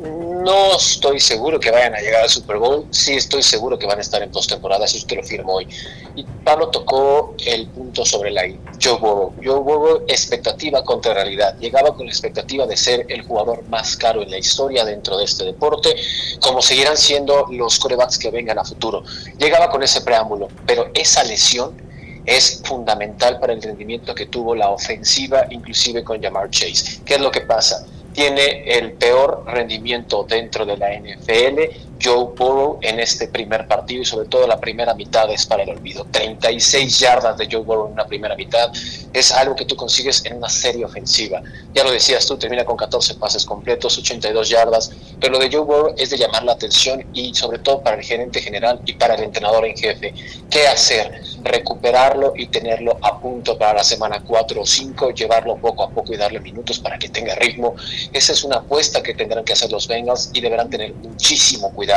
No 0.00 0.76
estoy 0.76 1.20
seguro 1.20 1.58
que 1.60 1.70
vayan 1.70 1.94
a 1.94 1.98
llegar 1.98 2.22
al 2.22 2.28
Super 2.28 2.56
Bowl, 2.56 2.86
sí 2.90 3.14
estoy 3.14 3.42
seguro 3.42 3.78
que 3.78 3.86
van 3.86 3.98
a 3.98 4.00
estar 4.00 4.22
en 4.22 4.30
postemporada, 4.30 4.84
eso 4.86 5.04
te 5.06 5.16
lo 5.16 5.22
firmo 5.22 5.54
hoy. 5.56 5.68
Y 6.14 6.24
Pablo 6.44 6.68
tocó 6.68 7.34
el 7.44 7.66
punto 7.66 8.06
sobre 8.06 8.30
la 8.30 8.42
Joe 8.82 8.96
Burrow. 8.98 9.34
Joe 9.44 9.58
Burrow, 9.58 10.04
expectativa 10.06 10.82
contra 10.84 11.12
realidad. 11.12 11.58
Llegaba 11.58 11.94
con 11.94 12.06
la 12.06 12.12
expectativa 12.12 12.66
de 12.66 12.76
ser 12.76 13.04
el 13.08 13.22
jugador 13.22 13.64
más 13.68 13.96
caro 13.96 14.22
en 14.22 14.30
la 14.30 14.38
historia 14.38 14.84
dentro 14.84 15.18
de 15.18 15.24
este 15.24 15.44
deporte, 15.44 15.94
como 16.40 16.62
seguirán 16.62 16.96
siendo 16.96 17.46
los 17.50 17.78
corebacks 17.78 18.18
que 18.18 18.30
vengan 18.30 18.58
a 18.58 18.64
futuro. 18.64 19.02
Llegaba 19.38 19.68
con 19.68 19.82
ese 19.82 20.00
preámbulo, 20.00 20.48
pero 20.64 20.90
esa 20.94 21.24
lesión 21.24 21.87
es 22.28 22.60
fundamental 22.64 23.40
para 23.40 23.54
el 23.54 23.62
rendimiento 23.62 24.14
que 24.14 24.26
tuvo 24.26 24.54
la 24.54 24.68
ofensiva, 24.68 25.46
inclusive 25.50 26.04
con 26.04 26.22
Jamar 26.22 26.50
Chase. 26.50 27.00
¿Qué 27.04 27.14
es 27.14 27.20
lo 27.20 27.30
que 27.30 27.40
pasa? 27.40 27.86
tiene 28.18 28.64
el 28.64 28.94
peor 28.94 29.44
rendimiento 29.46 30.24
dentro 30.28 30.66
de 30.66 30.76
la 30.76 30.88
NFL 30.88 31.87
Joe 32.00 32.28
Burrow 32.36 32.78
en 32.82 33.00
este 33.00 33.28
primer 33.28 33.66
partido 33.66 34.02
y 34.02 34.04
sobre 34.04 34.28
todo 34.28 34.46
la 34.46 34.60
primera 34.60 34.94
mitad 34.94 35.30
es 35.30 35.46
para 35.46 35.64
el 35.64 35.70
olvido. 35.70 36.06
36 36.10 36.98
yardas 37.00 37.36
de 37.36 37.48
Joe 37.50 37.62
Burrow 37.62 37.86
en 37.86 37.92
una 37.94 38.06
primera 38.06 38.36
mitad 38.36 38.70
es 39.12 39.32
algo 39.32 39.56
que 39.56 39.64
tú 39.64 39.74
consigues 39.74 40.24
en 40.24 40.36
una 40.36 40.48
serie 40.48 40.84
ofensiva. 40.84 41.42
Ya 41.74 41.82
lo 41.82 41.90
decías 41.90 42.26
tú, 42.26 42.36
termina 42.36 42.64
con 42.64 42.76
14 42.76 43.14
pases 43.14 43.44
completos, 43.44 43.98
82 43.98 44.48
yardas, 44.48 44.92
pero 45.20 45.34
lo 45.34 45.38
de 45.38 45.50
Joe 45.50 45.62
Burrow 45.62 45.94
es 45.96 46.10
de 46.10 46.18
llamar 46.18 46.44
la 46.44 46.52
atención 46.52 47.04
y 47.12 47.34
sobre 47.34 47.58
todo 47.58 47.82
para 47.82 47.96
el 47.96 48.04
gerente 48.04 48.40
general 48.40 48.80
y 48.86 48.92
para 48.92 49.14
el 49.14 49.24
entrenador 49.24 49.66
en 49.66 49.76
jefe. 49.76 50.14
¿Qué 50.50 50.66
hacer? 50.68 51.20
Recuperarlo 51.42 52.32
y 52.36 52.46
tenerlo 52.46 52.98
a 53.02 53.20
punto 53.20 53.58
para 53.58 53.74
la 53.74 53.84
semana 53.84 54.22
4 54.24 54.60
o 54.60 54.66
5, 54.66 55.10
llevarlo 55.10 55.56
poco 55.56 55.82
a 55.84 55.90
poco 55.90 56.12
y 56.12 56.16
darle 56.16 56.40
minutos 56.40 56.78
para 56.78 56.98
que 56.98 57.08
tenga 57.08 57.34
ritmo. 57.34 57.74
Esa 58.12 58.32
es 58.32 58.44
una 58.44 58.56
apuesta 58.56 59.02
que 59.02 59.14
tendrán 59.14 59.44
que 59.44 59.52
hacer 59.52 59.70
los 59.72 59.88
Bengals 59.88 60.30
y 60.32 60.40
deberán 60.40 60.70
tener 60.70 60.94
muchísimo 60.94 61.72
cuidado 61.72 61.87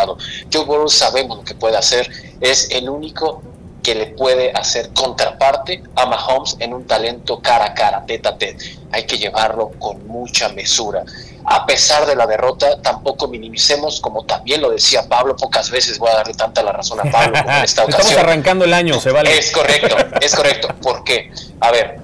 Joe 0.52 0.66
Burrow 0.66 0.88
sabemos 0.88 1.38
lo 1.38 1.44
que 1.44 1.56
puede 1.56 1.78
hacer, 1.78 2.10
es 2.40 2.70
el 2.72 2.90
único 2.90 3.42
que 3.82 3.96
le 3.96 4.08
puede 4.08 4.52
hacer 4.52 4.92
contraparte 4.94 5.82
a 5.96 6.06
Mahomes 6.06 6.56
en 6.60 6.74
un 6.74 6.86
talento 6.86 7.40
cara 7.42 7.66
a 7.66 7.74
cara, 7.74 8.04
tete 8.06 8.28
a 8.28 8.38
tete. 8.38 8.78
Hay 8.92 9.06
que 9.06 9.18
llevarlo 9.18 9.72
con 9.80 10.08
mucha 10.08 10.50
mesura. 10.50 11.04
A 11.46 11.66
pesar 11.66 12.06
de 12.06 12.16
la 12.16 12.28
derrota, 12.28 12.80
tampoco 12.82 13.28
minimicemos, 13.28 14.00
como 14.00 14.24
también 14.26 14.62
lo 14.62 14.70
decía 14.70 15.08
Pablo, 15.08 15.36
pocas 15.36 15.72
veces 15.72 15.98
voy 15.98 16.10
a 16.12 16.16
darle 16.16 16.36
tanta 16.36 16.62
la 16.62 16.72
razón 16.72 17.00
a 17.00 17.12
Pablo 17.12 17.34
como 17.44 17.58
en 17.58 17.64
esta 17.64 17.84
ocasión. 17.84 18.08
Estamos 18.08 18.24
arrancando 18.24 18.66
el 18.66 18.74
año, 18.74 19.00
se 19.00 19.12
vale. 19.12 19.36
Es 19.36 19.52
correcto, 19.52 19.96
es 20.22 20.36
correcto. 20.36 20.68
¿Por 20.82 21.04
qué? 21.04 21.32
A 21.60 21.72
ver, 21.72 22.00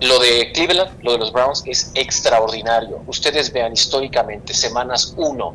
lo 0.00 0.18
de 0.18 0.50
Cleveland, 0.52 1.02
lo 1.02 1.12
de 1.12 1.18
los 1.18 1.32
Browns 1.32 1.62
es 1.66 1.92
extraordinario. 1.94 3.00
Ustedes 3.06 3.52
vean 3.52 3.72
históricamente, 3.72 4.54
semanas 4.54 5.14
1, 5.16 5.54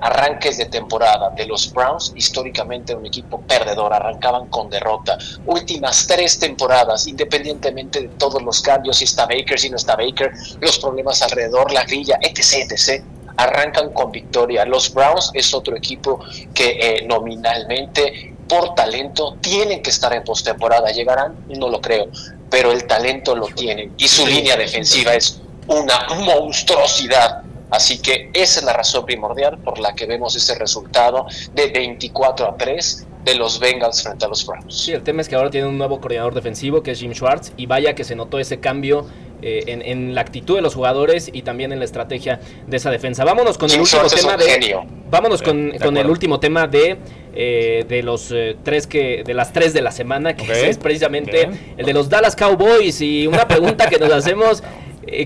arranques 0.00 0.58
de 0.58 0.66
temporada 0.66 1.30
de 1.30 1.46
los 1.46 1.72
Browns, 1.72 2.12
históricamente 2.14 2.94
un 2.94 3.06
equipo 3.06 3.40
perdedor, 3.40 3.92
arrancaban 3.92 4.46
con 4.48 4.70
derrota. 4.70 5.18
Últimas 5.46 6.06
tres 6.06 6.38
temporadas, 6.38 7.06
independientemente 7.06 8.00
de 8.00 8.08
todos 8.08 8.42
los 8.42 8.60
cambios, 8.60 8.98
si 8.98 9.04
está 9.04 9.26
Baker, 9.26 9.58
si 9.58 9.70
no 9.70 9.76
está 9.76 9.96
Baker, 9.96 10.32
los 10.60 10.78
problemas 10.78 11.22
alrededor, 11.22 11.72
la 11.72 11.84
grilla, 11.84 12.18
etc., 12.20 12.70
etc., 12.70 13.04
arrancan 13.36 13.92
con 13.92 14.10
victoria. 14.10 14.64
Los 14.64 14.92
Browns 14.92 15.30
es 15.34 15.52
otro 15.52 15.76
equipo 15.76 16.20
que 16.54 16.78
eh, 16.80 17.06
nominalmente, 17.06 18.34
por 18.48 18.74
talento, 18.74 19.36
tienen 19.40 19.82
que 19.82 19.90
estar 19.90 20.12
en 20.14 20.24
postemporada. 20.24 20.90
¿Llegarán? 20.90 21.36
No 21.48 21.68
lo 21.68 21.80
creo, 21.80 22.06
pero 22.50 22.72
el 22.72 22.86
talento 22.86 23.36
lo 23.36 23.46
tienen 23.48 23.92
y 23.98 24.08
su 24.08 24.26
línea 24.26 24.56
defensiva 24.56 25.14
es 25.14 25.40
una 25.66 26.06
monstruosidad 26.24 27.42
Así 27.70 27.98
que 27.98 28.30
esa 28.32 28.60
es 28.60 28.66
la 28.66 28.72
razón 28.72 29.04
primordial 29.04 29.58
por 29.58 29.78
la 29.78 29.94
que 29.94 30.06
vemos 30.06 30.36
ese 30.36 30.54
resultado 30.54 31.26
de 31.54 31.68
24 31.68 32.46
a 32.46 32.56
3 32.56 33.06
de 33.24 33.34
los 33.34 33.58
Bengals 33.58 34.02
frente 34.04 34.24
a 34.24 34.28
los 34.28 34.46
Browns. 34.46 34.82
Sí, 34.82 34.92
el 34.92 35.02
tema 35.02 35.20
es 35.20 35.28
que 35.28 35.34
ahora 35.34 35.50
tiene 35.50 35.66
un 35.66 35.76
nuevo 35.76 36.00
coordinador 36.00 36.32
defensivo 36.32 36.82
que 36.82 36.92
es 36.92 37.00
Jim 37.00 37.12
Schwartz 37.12 37.52
y 37.56 37.66
vaya 37.66 37.94
que 37.94 38.04
se 38.04 38.14
notó 38.14 38.38
ese 38.38 38.60
cambio 38.60 39.06
eh, 39.42 39.64
en, 39.66 40.14
la 40.14 40.20
actitud 40.22 40.54
de 40.54 40.62
los 40.62 40.74
jugadores 40.74 41.28
y 41.30 41.42
también 41.42 41.72
en 41.72 41.80
la 41.80 41.84
estrategia 41.84 42.40
de 42.66 42.76
esa 42.76 42.90
defensa. 42.90 43.24
Vámonos 43.24 43.58
con 43.58 43.70
el 43.70 43.80
último 43.80 44.02
tema 44.04 44.36
de 44.36 44.78
vámonos 45.10 45.42
con, 45.42 45.72
el 45.74 46.06
último 46.08 46.40
tema 46.40 46.68
de 46.68 46.96
eh, 47.34 47.84
de 47.86 48.02
los 48.02 48.30
eh, 48.30 48.56
tres 48.62 48.86
que 48.86 49.24
de 49.26 49.34
las 49.34 49.52
tres 49.52 49.74
de 49.74 49.82
la 49.82 49.90
semana 49.90 50.34
que 50.34 50.70
es 50.70 50.78
precisamente 50.78 51.50
el 51.76 51.84
de 51.84 51.92
los 51.92 52.08
Dallas 52.08 52.34
Cowboys 52.34 53.00
y 53.02 53.26
una 53.26 53.46
pregunta 53.46 53.90
que 53.90 53.98
nos 53.98 54.10
hacemos 54.12 54.62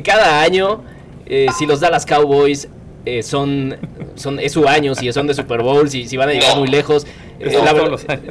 cada 0.02 0.42
año 0.42 0.82
eh, 1.32 1.46
si 1.56 1.64
los 1.64 1.78
Dallas 1.78 2.04
Cowboys 2.04 2.68
eh, 3.06 3.22
son, 3.22 3.76
son 4.16 4.40
es 4.40 4.50
su 4.50 4.66
año, 4.66 4.96
si 4.96 5.12
son 5.12 5.28
de 5.28 5.34
Super 5.34 5.62
Bowl, 5.62 5.88
si, 5.88 6.08
si 6.08 6.16
van 6.16 6.28
a 6.28 6.32
llegar 6.32 6.58
muy 6.58 6.66
lejos. 6.66 7.06
Eh, 7.38 7.56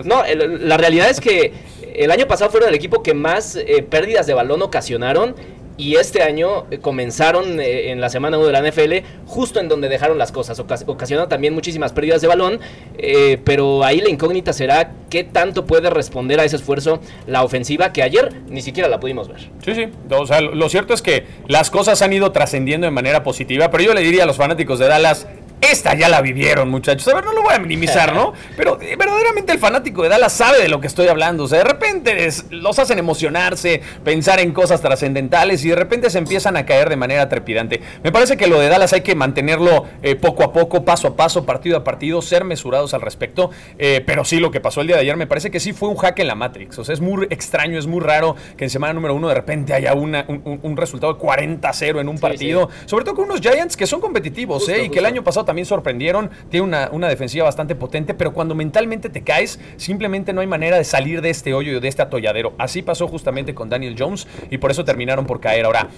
no, 0.03 0.23
la 0.25 0.77
realidad 0.77 1.09
es 1.09 1.21
que 1.21 1.53
el 1.95 2.11
año 2.11 2.27
pasado 2.27 2.51
fueron 2.51 2.69
el 2.69 2.75
equipo 2.75 3.01
que 3.01 3.13
más 3.13 3.57
pérdidas 3.89 4.27
de 4.27 4.33
balón 4.33 4.61
ocasionaron 4.61 5.33
y 5.79 5.95
este 5.95 6.21
año 6.21 6.65
eh, 6.69 6.79
comenzaron 6.79 7.59
eh, 7.59 7.91
en 7.91 8.01
la 8.01 8.09
semana 8.09 8.37
1 8.37 8.47
de 8.47 8.51
la 8.51 8.61
NFL 8.61 9.07
justo 9.25 9.61
en 9.61 9.69
donde 9.69 9.87
dejaron 9.87 10.17
las 10.17 10.33
cosas, 10.33 10.59
ocasionando 10.59 11.29
también 11.29 11.53
muchísimas 11.53 11.93
pérdidas 11.93 12.21
de 12.21 12.27
balón, 12.27 12.59
eh, 12.97 13.39
pero 13.45 13.85
ahí 13.85 14.01
la 14.01 14.09
incógnita 14.09 14.51
será 14.51 14.91
qué 15.09 15.23
tanto 15.23 15.65
puede 15.65 15.89
responder 15.89 16.39
a 16.41 16.43
ese 16.43 16.57
esfuerzo 16.57 16.99
la 17.27 17.43
ofensiva 17.43 17.93
que 17.93 18.03
ayer 18.03 18.29
ni 18.49 18.61
siquiera 18.61 18.89
la 18.89 18.99
pudimos 18.99 19.29
ver. 19.29 19.49
Sí, 19.63 19.73
sí, 19.73 19.87
o 20.11 20.27
sea, 20.27 20.41
lo 20.41 20.67
cierto 20.67 20.93
es 20.93 21.01
que 21.01 21.25
las 21.47 21.71
cosas 21.71 22.01
han 22.01 22.11
ido 22.11 22.33
trascendiendo 22.33 22.85
de 22.85 22.91
manera 22.91 23.23
positiva, 23.23 23.71
pero 23.71 23.85
yo 23.85 23.93
le 23.93 24.01
diría 24.01 24.23
a 24.23 24.25
los 24.25 24.35
fanáticos 24.35 24.79
de 24.79 24.87
Dallas, 24.87 25.27
esta 25.61 25.93
ya 25.93 26.09
la 26.09 26.21
vivieron, 26.21 26.69
muchachos. 26.69 27.07
A 27.09 27.15
ver, 27.15 27.25
no 27.25 27.33
lo 27.33 27.43
voy 27.43 27.53
a 27.53 27.59
minimizar, 27.59 28.13
¿no? 28.13 28.33
Pero 28.57 28.79
eh, 28.81 28.95
verdaderamente 28.95 29.51
el 29.51 29.59
fanático 29.59 30.03
de 30.03 30.09
Dallas 30.09 30.33
sabe 30.33 30.61
de 30.61 30.69
lo 30.69 30.79
que 30.79 30.87
estoy 30.87 31.07
hablando. 31.07 31.43
O 31.43 31.47
sea, 31.47 31.59
de 31.59 31.65
repente 31.65 32.29
los 32.49 32.79
hacen 32.79 32.97
emocionarse, 32.99 33.81
pensar 34.03 34.39
en 34.39 34.51
cosas 34.51 34.81
trascendentales 34.81 35.63
y 35.65 35.69
de 35.69 35.75
repente 35.75 36.09
se 36.09 36.17
empiezan 36.17 36.57
a 36.57 36.65
caer 36.65 36.89
de 36.89 36.95
manera 36.95 37.27
trepidante. 37.27 37.81
Me 38.03 38.11
parece 38.11 38.37
que 38.37 38.47
lo 38.47 38.59
de 38.59 38.69
Dallas 38.69 38.93
hay 38.93 39.01
que 39.01 39.15
mantenerlo 39.15 39.85
eh, 40.01 40.15
poco 40.15 40.43
a 40.43 40.53
poco, 40.53 40.85
paso 40.85 41.09
a 41.09 41.15
paso, 41.15 41.45
partido 41.45 41.77
a 41.77 41.83
partido, 41.83 42.21
ser 42.21 42.45
mesurados 42.45 42.93
al 42.93 43.01
respecto. 43.01 43.51
Eh, 43.77 44.03
pero 44.05 44.23
sí, 44.23 44.39
lo 44.39 44.51
que 44.51 44.61
pasó 44.61 44.81
el 44.81 44.87
día 44.87 44.95
de 44.95 45.01
ayer 45.03 45.17
me 45.17 45.27
parece 45.27 45.51
que 45.51 45.59
sí 45.59 45.73
fue 45.73 45.89
un 45.89 45.97
hack 45.97 46.19
en 46.19 46.27
la 46.27 46.35
Matrix. 46.35 46.79
O 46.79 46.83
sea, 46.83 46.93
es 46.93 47.01
muy 47.01 47.25
extraño, 47.29 47.77
es 47.77 47.87
muy 47.87 48.01
raro 48.01 48.35
que 48.57 48.63
en 48.63 48.69
semana 48.69 48.93
número 48.93 49.13
uno 49.13 49.27
de 49.27 49.35
repente 49.35 49.73
haya 49.73 49.93
una, 49.93 50.25
un, 50.27 50.77
resultado 50.77 51.13
de 51.13 51.19
40-0 51.19 51.99
en 51.99 52.07
un 52.07 52.17
partido. 52.17 52.69
Sobre 52.85 53.03
todo 53.03 53.15
con 53.15 53.25
unos 53.25 53.41
Giants 53.41 53.75
que 53.75 53.85
son 53.85 53.99
competitivos, 53.99 54.69
¿eh? 54.69 54.85
Y 54.85 54.89
que 54.89 54.99
el 54.99 55.05
año 55.05 55.23
pasado 55.23 55.45
también 55.49 55.65
sorprendieron. 55.65 56.29
Tiene 56.51 56.63
una, 56.63 56.89
una, 56.91 57.09
defensiva 57.09 57.45
bastante 57.45 57.73
potente, 57.73 58.13
pero 58.13 58.33
cuando 58.33 58.53
mentalmente 58.53 59.09
te 59.09 59.23
caes, 59.23 59.59
simplemente 59.77 60.31
no 60.31 60.41
hay 60.41 60.47
manera 60.47 60.77
de 60.77 60.83
salir 60.83 61.23
de 61.23 61.31
este 61.31 61.55
hoyo 61.55 61.79
de 61.79 61.87
este 61.87 62.03
atolladero. 62.03 62.53
Así 62.59 62.83
pasó 62.83 63.07
justamente 63.07 63.55
con 63.55 63.67
Daniel 63.67 63.95
Jones 63.97 64.27
y 64.51 64.59
por 64.59 64.69
eso 64.69 64.85
terminaron 64.85 65.25
por 65.25 65.39
caer. 65.39 65.65
Ahora, 65.65 65.89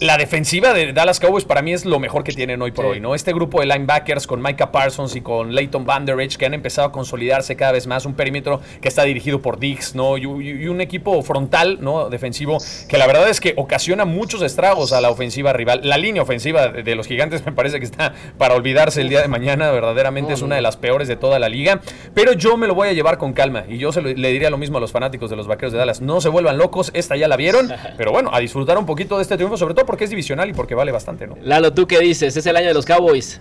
la 0.00 0.16
defensiva 0.16 0.72
de 0.72 0.92
Dallas 0.92 1.20
Cowboys 1.20 1.44
para 1.44 1.62
mí 1.62 1.72
es 1.72 1.84
lo 1.84 1.98
mejor 1.98 2.24
que 2.24 2.32
tienen 2.32 2.60
hoy 2.62 2.70
por 2.70 2.86
hoy, 2.86 3.00
¿no? 3.00 3.14
Este 3.14 3.32
grupo 3.32 3.60
de 3.60 3.66
linebackers 3.66 4.26
con 4.26 4.42
Micah 4.42 4.72
Parsons 4.72 5.14
y 5.16 5.20
con 5.20 5.54
Leighton 5.54 5.84
Van 5.84 6.06
Der 6.06 6.16
que 6.28 6.46
han 6.46 6.54
empezado 6.54 6.88
a 6.88 6.92
consolidarse 6.92 7.56
cada 7.56 7.72
vez 7.72 7.86
más, 7.86 8.06
un 8.06 8.14
perímetro 8.14 8.60
que 8.80 8.88
está 8.88 9.04
dirigido 9.04 9.40
por 9.40 9.58
Diggs, 9.58 9.94
¿no? 9.94 10.16
Y, 10.16 10.26
un 10.26 10.80
equipo 10.80 11.22
frontal, 11.22 11.78
¿no? 11.80 12.08
Defensivo 12.08 12.58
que 12.88 12.98
la 12.98 13.06
verdad 13.06 13.28
es 13.28 13.40
que 13.40 13.54
ocasiona 13.56 14.04
muchos 14.04 14.42
estragos 14.42 14.92
a 14.92 15.00
la 15.00 15.10
ofensiva 15.10 15.52
rival. 15.52 15.80
La 15.84 15.98
línea 15.98 16.22
ofensiva 16.22 16.68
de, 16.68 16.94
los 16.94 17.06
gigantes 17.06 17.44
me 17.46 17.52
parece 17.52 17.78
que 17.78 17.84
está 17.84 18.14
para 18.38 18.54
olvidarse 18.54 19.00
el 19.00 19.08
día 19.08 19.22
de 19.22 19.28
mañana, 19.28 19.70
verdaderamente 19.70 20.32
es 20.32 20.42
una 20.42 20.56
de 20.56 20.62
las 20.62 20.76
peores 20.76 21.08
de 21.08 21.16
toda 21.16 21.38
la 21.38 21.48
liga, 21.48 21.80
pero 22.14 22.32
yo 22.32 22.56
me 22.56 22.66
lo 22.66 22.74
voy 22.74 22.88
a 22.88 22.92
llevar 22.92 23.18
con 23.18 23.32
calma 23.32 23.64
y 23.68 23.78
yo 23.78 23.92
se 23.92 24.02
le 24.02 24.32
diría 24.32 24.50
lo 24.50 24.58
mismo 24.58 24.78
a 24.78 24.80
los 24.80 24.92
fanáticos 24.92 25.30
de 25.30 25.36
los 25.36 25.46
vaqueros 25.46 25.72
de 25.72 25.78
Dallas, 25.78 26.00
no 26.00 26.20
se 26.20 26.28
vuelvan 26.28 26.58
locos, 26.58 26.90
esta 26.94 27.16
ya 27.16 27.28
la 27.28 27.36
vieron, 27.36 27.70
pero 27.96 28.12
bueno, 28.12 28.30
a 28.32 28.40
disfrutar 28.40 28.78
un 28.78 28.86
poquito 28.86 29.16
de 29.16 29.22
este 29.22 29.36
triunfo, 29.36 29.56
sobre 29.56 29.69
todo 29.74 29.86
porque 29.86 30.04
es 30.04 30.10
divisional 30.10 30.48
y 30.48 30.52
porque 30.52 30.74
vale 30.74 30.92
bastante, 30.92 31.26
¿no? 31.26 31.36
Lalo, 31.42 31.72
¿tú 31.72 31.86
qué 31.86 31.98
dices? 31.98 32.36
¿Es 32.36 32.46
el 32.46 32.56
año 32.56 32.68
de 32.68 32.74
los 32.74 32.86
Cowboys? 32.86 33.40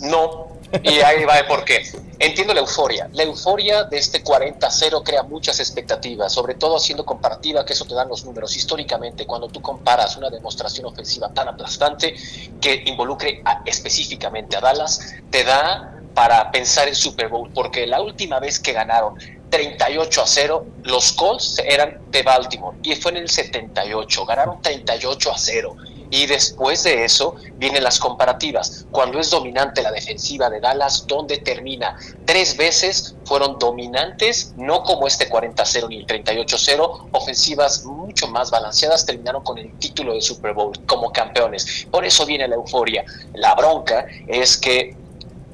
No, 0.00 0.48
y 0.82 1.00
ahí 1.00 1.24
va 1.24 1.34
por 1.46 1.64
qué. 1.64 1.82
Entiendo 2.18 2.52
la 2.52 2.60
euforia. 2.60 3.08
La 3.12 3.22
euforia 3.22 3.84
de 3.84 3.96
este 3.96 4.22
40-0 4.22 5.02
crea 5.04 5.22
muchas 5.22 5.60
expectativas, 5.60 6.32
sobre 6.32 6.54
todo 6.54 6.76
haciendo 6.76 7.04
comparativa, 7.04 7.64
que 7.64 7.72
eso 7.72 7.84
te 7.84 7.94
dan 7.94 8.08
los 8.08 8.24
números. 8.24 8.56
Históricamente, 8.56 9.24
cuando 9.24 9.48
tú 9.48 9.62
comparas 9.62 10.16
una 10.16 10.28
demostración 10.28 10.86
ofensiva 10.86 11.32
tan 11.32 11.48
aplastante 11.48 12.14
que 12.60 12.82
involucre 12.86 13.42
específicamente 13.64 14.56
a 14.56 14.60
Dallas, 14.60 15.14
te 15.30 15.44
da 15.44 15.94
para 16.14 16.50
pensar 16.50 16.88
en 16.88 16.96
Super 16.96 17.28
Bowl, 17.28 17.50
porque 17.54 17.86
la 17.86 18.00
última 18.00 18.40
vez 18.40 18.58
que 18.58 18.72
ganaron 18.72 19.14
38 19.50 20.22
a 20.22 20.26
0. 20.26 20.66
Los 20.84 21.12
Colts 21.12 21.58
eran 21.64 22.00
de 22.10 22.22
Baltimore 22.22 22.76
y 22.82 22.94
fue 22.96 23.12
en 23.12 23.18
el 23.18 23.30
78. 23.30 24.26
Ganaron 24.26 24.60
38 24.62 25.32
a 25.32 25.38
0. 25.38 25.76
Y 26.10 26.26
después 26.26 26.84
de 26.84 27.04
eso 27.04 27.34
vienen 27.56 27.84
las 27.84 27.98
comparativas. 27.98 28.86
Cuando 28.90 29.20
es 29.20 29.30
dominante 29.30 29.82
la 29.82 29.92
defensiva 29.92 30.48
de 30.48 30.58
Dallas, 30.58 31.06
donde 31.06 31.38
termina 31.38 31.98
tres 32.24 32.56
veces, 32.56 33.14
fueron 33.24 33.58
dominantes, 33.58 34.54
no 34.56 34.82
como 34.84 35.06
este 35.06 35.28
40-0 35.28 35.88
ni 35.88 35.98
el 35.98 36.06
38-0, 36.06 37.08
ofensivas 37.12 37.84
mucho 37.84 38.26
más 38.28 38.50
balanceadas, 38.50 39.04
terminaron 39.04 39.44
con 39.44 39.58
el 39.58 39.70
título 39.78 40.14
de 40.14 40.22
Super 40.22 40.54
Bowl 40.54 40.72
como 40.86 41.12
campeones. 41.12 41.86
Por 41.90 42.06
eso 42.06 42.24
viene 42.24 42.48
la 42.48 42.54
euforia. 42.54 43.04
La 43.34 43.54
bronca 43.54 44.06
es 44.26 44.56
que 44.56 44.96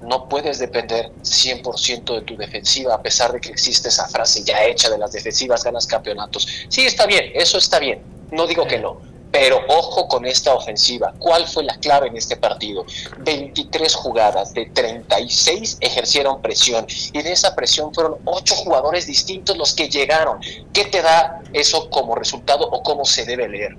no 0.04 0.28
puedes 0.28 0.58
depender 0.58 1.10
100% 1.22 2.14
de 2.14 2.20
tu 2.22 2.36
defensiva, 2.36 2.94
a 2.94 3.02
pesar 3.02 3.32
de 3.32 3.40
que 3.40 3.50
existe 3.50 3.88
esa 3.88 4.08
frase 4.08 4.42
ya 4.44 4.64
hecha 4.64 4.90
de 4.90 4.98
las 4.98 5.12
defensivas 5.12 5.64
ganas 5.64 5.86
campeonatos. 5.86 6.46
Sí, 6.68 6.82
está 6.82 7.06
bien, 7.06 7.32
eso 7.34 7.58
está 7.58 7.78
bien, 7.78 8.02
no 8.30 8.46
digo 8.46 8.66
que 8.66 8.78
no, 8.78 9.00
pero 9.34 9.60
ojo 9.68 10.06
con 10.06 10.24
esta 10.26 10.54
ofensiva. 10.54 11.12
¿Cuál 11.18 11.48
fue 11.48 11.64
la 11.64 11.76
clave 11.78 12.06
en 12.06 12.16
este 12.16 12.36
partido? 12.36 12.86
23 13.18 13.94
jugadas 13.96 14.54
de 14.54 14.66
36 14.66 15.78
ejercieron 15.80 16.40
presión 16.40 16.86
y 17.12 17.20
de 17.20 17.32
esa 17.32 17.54
presión 17.56 17.92
fueron 17.92 18.18
8 18.24 18.54
jugadores 18.54 19.08
distintos 19.08 19.56
los 19.56 19.74
que 19.74 19.88
llegaron. 19.88 20.38
¿Qué 20.72 20.84
te 20.84 21.02
da 21.02 21.42
eso 21.52 21.90
como 21.90 22.14
resultado 22.14 22.64
o 22.70 22.82
cómo 22.84 23.04
se 23.04 23.24
debe 23.24 23.48
leer? 23.48 23.76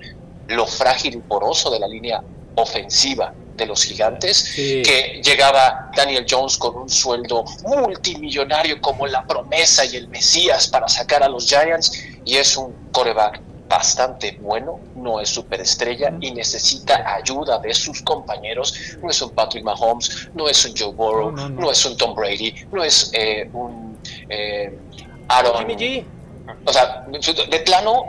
Lo 0.48 0.66
frágil 0.66 1.14
y 1.14 1.18
poroso 1.20 1.70
de 1.70 1.80
la 1.80 1.88
línea 1.88 2.22
ofensiva 2.54 3.32
de 3.56 3.66
los 3.66 3.84
gigantes, 3.84 4.52
que 4.54 5.20
llegaba 5.24 5.90
Daniel 5.96 6.26
Jones 6.28 6.56
con 6.56 6.76
un 6.76 6.88
sueldo 6.88 7.44
multimillonario 7.64 8.80
como 8.80 9.06
la 9.06 9.26
promesa 9.26 9.84
y 9.84 9.96
el 9.96 10.08
Mesías 10.08 10.68
para 10.68 10.88
sacar 10.88 11.22
a 11.22 11.28
los 11.28 11.46
Giants, 11.46 11.92
y 12.24 12.36
es 12.36 12.56
un 12.56 12.74
coreback 12.92 13.40
bastante 13.68 14.38
bueno, 14.40 14.80
no 14.94 15.20
es 15.20 15.28
superestrella 15.28 16.12
y 16.20 16.30
necesita 16.30 17.14
ayuda 17.14 17.58
de 17.58 17.74
sus 17.74 18.02
compañeros. 18.02 18.96
No 19.02 19.10
es 19.10 19.20
un 19.20 19.30
Patrick 19.30 19.64
Mahomes, 19.64 20.28
no 20.34 20.48
es 20.48 20.64
un 20.64 20.72
Joe 20.76 20.92
Burrow, 20.92 21.32
no, 21.32 21.70
es 21.70 21.84
un 21.84 21.96
Tom 21.96 22.14
Brady, 22.14 22.54
no 22.70 22.84
es 22.84 23.10
eh, 23.12 23.48
un 23.52 23.98
eh, 24.28 24.78
Aaron. 25.28 25.66
O 26.64 26.72
sea, 26.72 27.06
de 27.08 27.58
plano, 27.60 28.04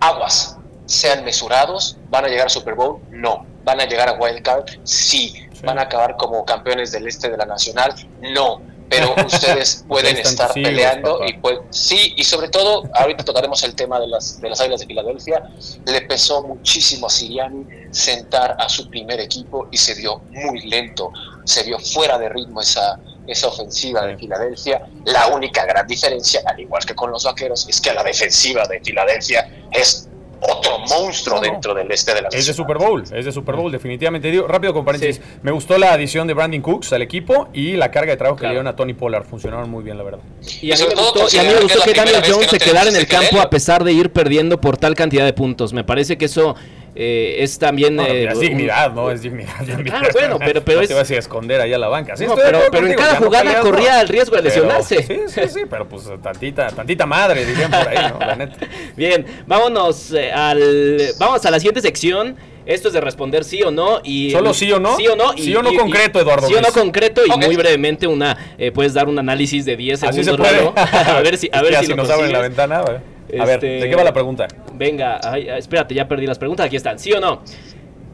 aguas, 0.00 0.58
sean 0.86 1.24
mesurados, 1.24 1.96
van 2.10 2.24
a 2.24 2.28
llegar 2.28 2.46
a 2.46 2.50
Super 2.50 2.74
Bowl, 2.74 3.00
no 3.10 3.46
¿Van 3.68 3.82
a 3.82 3.84
llegar 3.84 4.08
a 4.08 4.12
Wild 4.14 4.40
Card? 4.40 4.64
Sí. 4.82 5.34
¿Van 5.62 5.78
a 5.78 5.82
acabar 5.82 6.16
como 6.16 6.42
campeones 6.46 6.90
del 6.90 7.06
este 7.06 7.28
de 7.28 7.36
la 7.36 7.44
Nacional? 7.44 7.94
No. 8.32 8.62
Pero 8.88 9.14
ustedes 9.26 9.84
pueden 9.86 10.16
estar 10.16 10.54
peleando 10.54 11.20
y 11.26 11.34
pues 11.34 11.58
sí, 11.68 12.14
y 12.16 12.24
sobre 12.24 12.48
todo, 12.48 12.84
ahorita 12.94 13.24
tocaremos 13.26 13.62
el 13.64 13.74
tema 13.74 14.00
de 14.00 14.06
las, 14.06 14.40
de 14.40 14.48
las 14.48 14.58
Águilas 14.62 14.80
de 14.80 14.86
Filadelfia, 14.86 15.50
le 15.84 16.00
pesó 16.00 16.42
muchísimo 16.44 17.08
a 17.08 17.10
Siriani 17.10 17.66
sentar 17.90 18.56
a 18.58 18.70
su 18.70 18.88
primer 18.88 19.20
equipo 19.20 19.68
y 19.70 19.76
se 19.76 19.94
dio 19.94 20.22
muy 20.30 20.62
lento, 20.62 21.12
se 21.44 21.62
vio 21.64 21.78
fuera 21.78 22.16
de 22.16 22.30
ritmo 22.30 22.62
esa, 22.62 22.98
esa 23.26 23.48
ofensiva 23.48 24.06
de 24.06 24.16
Filadelfia. 24.16 24.88
La 25.04 25.26
única 25.26 25.66
gran 25.66 25.86
diferencia, 25.86 26.40
al 26.46 26.58
igual 26.58 26.86
que 26.86 26.94
con 26.94 27.10
los 27.10 27.24
vaqueros, 27.24 27.68
es 27.68 27.82
que 27.82 27.92
la 27.92 28.02
defensiva 28.02 28.66
de 28.66 28.80
Filadelfia 28.80 29.46
es 29.72 30.08
otro 30.40 30.78
monstruo 30.78 31.40
dentro 31.40 31.74
del 31.74 31.90
este 31.90 32.14
de 32.14 32.22
la 32.22 32.28
Es 32.28 32.46
de 32.46 32.52
Super 32.52 32.78
Bowl, 32.78 33.02
es 33.02 33.24
de 33.24 33.32
Super 33.32 33.56
Bowl, 33.56 33.70
definitivamente. 33.70 34.30
Digo, 34.30 34.46
rápido 34.46 34.72
con 34.72 34.84
paréntesis, 34.84 35.20
me 35.42 35.50
gustó 35.50 35.78
la 35.78 35.92
adición 35.92 36.26
de 36.26 36.34
Brandon 36.34 36.60
Cooks 36.60 36.92
al 36.92 37.02
equipo 37.02 37.48
y 37.52 37.72
la 37.72 37.90
carga 37.90 38.12
de 38.12 38.16
trabajo 38.16 38.36
que 38.38 38.44
le 38.44 38.50
dieron 38.50 38.66
a 38.66 38.76
Tony 38.76 38.94
Pollard. 38.94 39.24
Funcionaron 39.24 39.70
muy 39.70 39.82
bien, 39.82 39.98
la 39.98 40.04
verdad. 40.04 40.20
Y 40.62 40.72
a 40.72 40.76
mí 40.76 40.82
me 40.88 40.94
gustó, 40.94 41.26
y 41.34 41.38
a 41.38 41.42
mí 41.42 41.48
me 41.48 41.60
gustó 41.62 41.82
que, 41.82 41.94
Daniel 41.94 42.22
Jones 42.28 42.48
se 42.48 42.58
quedara 42.58 42.88
en 42.88 42.96
el 42.96 43.06
campo 43.06 43.40
a 43.40 43.50
pesar 43.50 43.84
de 43.84 43.92
ir 43.92 44.10
perdiendo 44.12 44.60
por 44.60 44.76
tal 44.76 44.94
cantidad 44.94 45.24
de 45.24 45.32
puntos. 45.32 45.72
Me 45.72 45.84
parece 45.84 46.16
que 46.16 46.26
eso 46.26 46.54
eh, 47.00 47.44
es 47.44 47.60
también... 47.60 48.00
Eh, 48.00 48.24
es 48.24 48.40
dignidad, 48.40 48.92
¿no? 48.92 49.08
Es 49.12 49.22
dignidad. 49.22 49.54
Claro, 49.84 50.08
bueno, 50.12 50.38
pero, 50.40 50.64
pero 50.64 50.80
es... 50.82 50.88
te 50.88 50.94
vas 50.94 51.08
a 51.08 51.14
esconder 51.14 51.60
ahí 51.60 51.72
a 51.72 51.78
la 51.78 51.86
banca. 51.86 52.14
pero, 52.18 52.62
pero 52.72 52.86
en 52.88 52.94
cada 52.94 53.14
jugada 53.14 53.60
corría 53.60 54.00
el 54.00 54.08
riesgo 54.08 54.34
de 54.34 54.42
lesionarse. 54.42 55.04
sí, 55.04 55.20
sí, 55.28 55.40
sí, 55.48 55.60
pero 55.70 55.88
pues 55.88 56.10
tantita, 56.20 56.66
tantita 56.70 57.06
madre, 57.06 57.46
dirían 57.46 57.70
por 57.70 57.86
ahí, 57.86 58.10
¿no? 58.10 58.18
La 58.18 58.34
neta. 58.34 58.56
Bien, 58.96 59.24
vámonos 59.46 60.12
eh, 60.12 60.32
al... 60.32 60.98
Vamos 61.20 61.46
a 61.46 61.52
la 61.52 61.60
siguiente 61.60 61.82
sección. 61.82 62.34
Esto 62.66 62.88
es 62.88 62.94
de 62.94 63.00
responder 63.00 63.44
sí 63.44 63.62
o 63.62 63.70
no. 63.70 64.00
Y, 64.02 64.32
¿Solo 64.32 64.52
sí 64.52 64.70
o 64.72 64.80
no? 64.80 64.96
Sí 64.96 65.06
o 65.06 65.14
no. 65.14 65.34
sí 65.34 65.54
o 65.54 65.62
no 65.62 65.72
concreto, 65.74 66.18
Eduardo. 66.18 66.48
Sí 66.48 66.54
o 66.54 66.60
no 66.60 66.72
concreto 66.72 67.22
y 67.24 67.30
muy 67.30 67.54
brevemente 67.54 68.08
una 68.08 68.36
puedes 68.74 68.92
dar 68.92 69.06
un 69.08 69.20
análisis 69.20 69.64
de 69.64 69.76
10 69.76 70.00
segundos. 70.00 70.26
Así 70.26 70.30
se 70.30 70.36
puede. 70.36 70.72
a 70.76 71.20
ver 71.20 71.38
si, 71.38 71.48
a 71.52 71.62
ver 71.62 71.76
si, 71.76 71.86
si 71.86 71.94
nos 71.94 72.10
abren 72.10 72.32
la 72.32 72.40
ventana. 72.40 72.78
A 72.80 73.44
ver, 73.44 73.60
¿de 73.60 73.76
este, 73.76 73.88
qué 73.88 73.94
va 73.94 74.02
la 74.02 74.12
pregunta? 74.12 74.48
Venga, 74.78 75.20
espérate, 75.56 75.94
ya 75.94 76.06
perdí 76.08 76.26
las 76.26 76.38
preguntas. 76.38 76.66
Aquí 76.66 76.76
están. 76.76 76.98
¿Sí 76.98 77.12
o 77.12 77.20
no? 77.20 77.42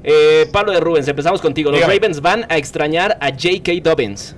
Eh, 0.03 0.49
Pablo 0.53 0.73
de 0.73 0.81
Rubens, 0.81 1.09
empezamos 1.09 1.41
contigo. 1.41 1.71
Los 1.71 1.81
Ravens 1.81 2.21
van 2.21 2.47
a 2.49 2.57
extrañar 2.57 3.17
a 3.21 3.31
J.K. 3.31 3.73
Dobbins. 3.83 4.37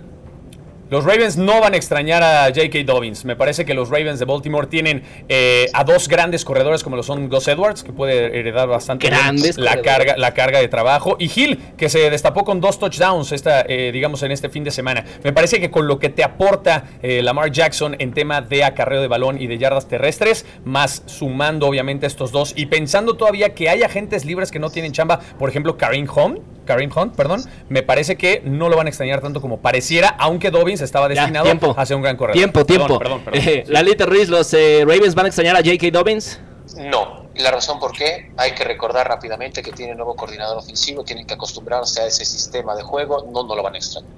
Los 0.89 1.05
Ravens 1.05 1.37
no 1.37 1.61
van 1.61 1.75
a 1.75 1.77
extrañar 1.77 2.23
a 2.23 2.45
J.K. 2.47 2.85
Dobbins. 2.85 3.25
Me 3.25 3.35
parece 3.35 3.65
que 3.65 3.75
los 3.75 3.91
Ravens 3.91 4.21
de 4.21 4.25
Baltimore 4.25 4.69
tienen 4.69 5.03
eh, 5.29 5.67
a 5.73 5.83
dos 5.83 6.07
grandes 6.07 6.45
corredores 6.45 6.85
como 6.85 6.95
lo 6.95 7.03
son 7.03 7.29
Gus 7.29 7.49
Edwards, 7.49 7.83
que 7.83 7.93
puede 7.93 8.39
heredar 8.39 8.69
bastante 8.69 9.09
grandes 9.09 9.59
la 9.59 9.83
carga, 9.83 10.17
la 10.17 10.33
carga 10.33 10.61
de 10.61 10.69
trabajo, 10.69 11.17
y 11.19 11.29
Hill, 11.35 11.59
que 11.77 11.89
se 11.89 12.09
destapó 12.09 12.45
con 12.45 12.61
dos 12.61 12.79
touchdowns 12.79 13.33
esta, 13.33 13.63
eh, 13.63 13.91
digamos, 13.93 14.23
en 14.23 14.31
este 14.31 14.49
fin 14.49 14.63
de 14.63 14.71
semana. 14.71 15.05
Me 15.25 15.33
parece 15.33 15.59
que 15.59 15.73
con 15.73 15.89
lo 15.89 15.99
que 15.99 16.09
te 16.09 16.23
aporta 16.23 16.85
eh, 17.03 17.21
Lamar 17.21 17.51
Jackson 17.51 17.97
en 17.99 18.13
tema 18.13 18.41
de 18.41 18.63
acarreo 18.63 19.01
de 19.03 19.09
balón 19.09 19.41
y 19.41 19.49
de 19.49 19.59
yardas 19.59 19.89
terrestres, 19.89 20.47
más 20.65 21.03
sumando 21.07 21.67
obviamente 21.67 22.07
estos 22.07 22.31
dos 22.31 22.53
y 22.55 22.67
pensando 22.67 23.15
todavía 23.15 23.55
que 23.55 23.69
hay 23.69 23.83
agentes 23.83 24.25
libres 24.25 24.53
que 24.53 24.61
no 24.61 24.71
tienen 24.71 24.93
chamba, 24.93 25.19
por 25.37 25.49
ejemplo, 25.49 25.77
Karim 25.77 26.07
Hunt, 26.09 26.39
Karim 26.67 26.91
Hunt, 26.95 27.15
perdón, 27.15 27.43
me 27.69 27.83
parece 27.83 28.17
que 28.17 28.43
no 28.45 28.69
lo 28.69 28.77
van 28.77 28.87
a 28.87 28.91
extrañar 28.91 29.21
tanto 29.21 29.41
como 29.41 29.61
pareciera, 29.61 30.09
aunque 30.19 30.51
Dobbins 30.51 30.83
estaba 30.83 31.09
destinado 31.09 31.49
a 31.77 31.87
ser 31.87 31.97
un 31.97 32.03
gran 32.03 32.17
corredor. 32.17 32.37
Tiempo, 32.37 32.67
tiempo. 32.67 32.99
Perdón, 32.99 33.23
perdón, 33.25 33.41
eh, 33.47 33.65
Lalita 33.69 34.05
Ruiz, 34.07 34.29
¿los 34.29 34.53
eh, 34.53 34.85
Ravens 34.87 35.15
van 35.15 35.27
a 35.27 35.29
extrañar 35.29 35.57
a 35.57 35.61
J.K. 35.61 35.91
Dobbins? 35.91 36.41
No. 36.77 37.27
La 37.37 37.51
razón 37.51 37.79
por 37.79 37.93
qué, 37.93 38.33
hay 38.39 38.55
que 38.55 38.65
recordar 38.65 39.07
rápidamente 39.07 39.63
que 39.63 39.71
tiene 39.71 39.95
nuevo 39.95 40.17
coordinador 40.17 40.57
ofensivo, 40.57 41.05
tienen 41.05 41.27
que 41.27 41.35
acostumbrarse 41.35 42.01
a 42.01 42.07
ese 42.07 42.25
sistema 42.25 42.75
de 42.75 42.83
juego, 42.83 43.27
no, 43.31 43.43
no 43.47 43.55
lo 43.55 43.63
van 43.63 43.75
a 43.75 43.79
extrañar. 43.79 44.16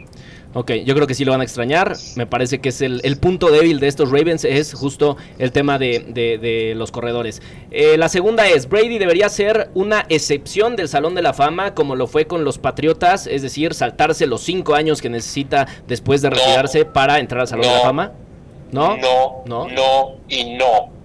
Ok, 0.54 0.72
yo 0.84 0.94
creo 0.94 1.06
que 1.06 1.14
sí 1.14 1.24
lo 1.24 1.32
van 1.32 1.42
a 1.42 1.44
extrañar. 1.44 1.94
Me 2.16 2.26
parece 2.26 2.60
que 2.60 2.70
es 2.70 2.80
el, 2.80 3.18
punto 3.20 3.50
débil 3.50 3.80
de 3.80 3.88
estos 3.88 4.10
Ravens, 4.10 4.44
es 4.44 4.72
justo 4.72 5.16
el 5.38 5.52
tema 5.52 5.78
de, 5.78 6.72
los 6.74 6.90
corredores. 6.90 7.42
Eh, 7.70 7.96
la 7.98 8.08
segunda 8.08 8.48
es, 8.48 8.68
Brady 8.68 8.98
debería 8.98 9.28
ser 9.28 9.70
una 9.74 10.06
excepción 10.08 10.74
del 10.74 10.88
Salón 10.88 11.14
de 11.14 11.22
la 11.22 11.34
Fama, 11.34 11.74
como 11.74 11.96
lo 11.96 12.06
fue 12.06 12.26
con 12.26 12.44
los 12.44 12.58
Patriotas, 12.58 13.26
es 13.26 13.42
decir, 13.42 13.74
saltarse 13.74 14.26
los 14.26 14.40
cinco 14.40 14.74
años 14.74 15.02
que 15.02 15.10
necesita 15.10 15.68
después 15.86 16.22
de 16.22 16.30
retirarse 16.30 16.84
para 16.86 17.18
entrar 17.18 17.42
al 17.42 17.48
Salón 17.48 17.66
de 17.66 17.72
la 17.72 17.80
Fama. 17.80 18.12
¿No? 18.72 18.96
No, 18.96 19.42
no, 19.46 19.68
no 19.68 20.16
y 20.28 20.56
no. 20.56 20.97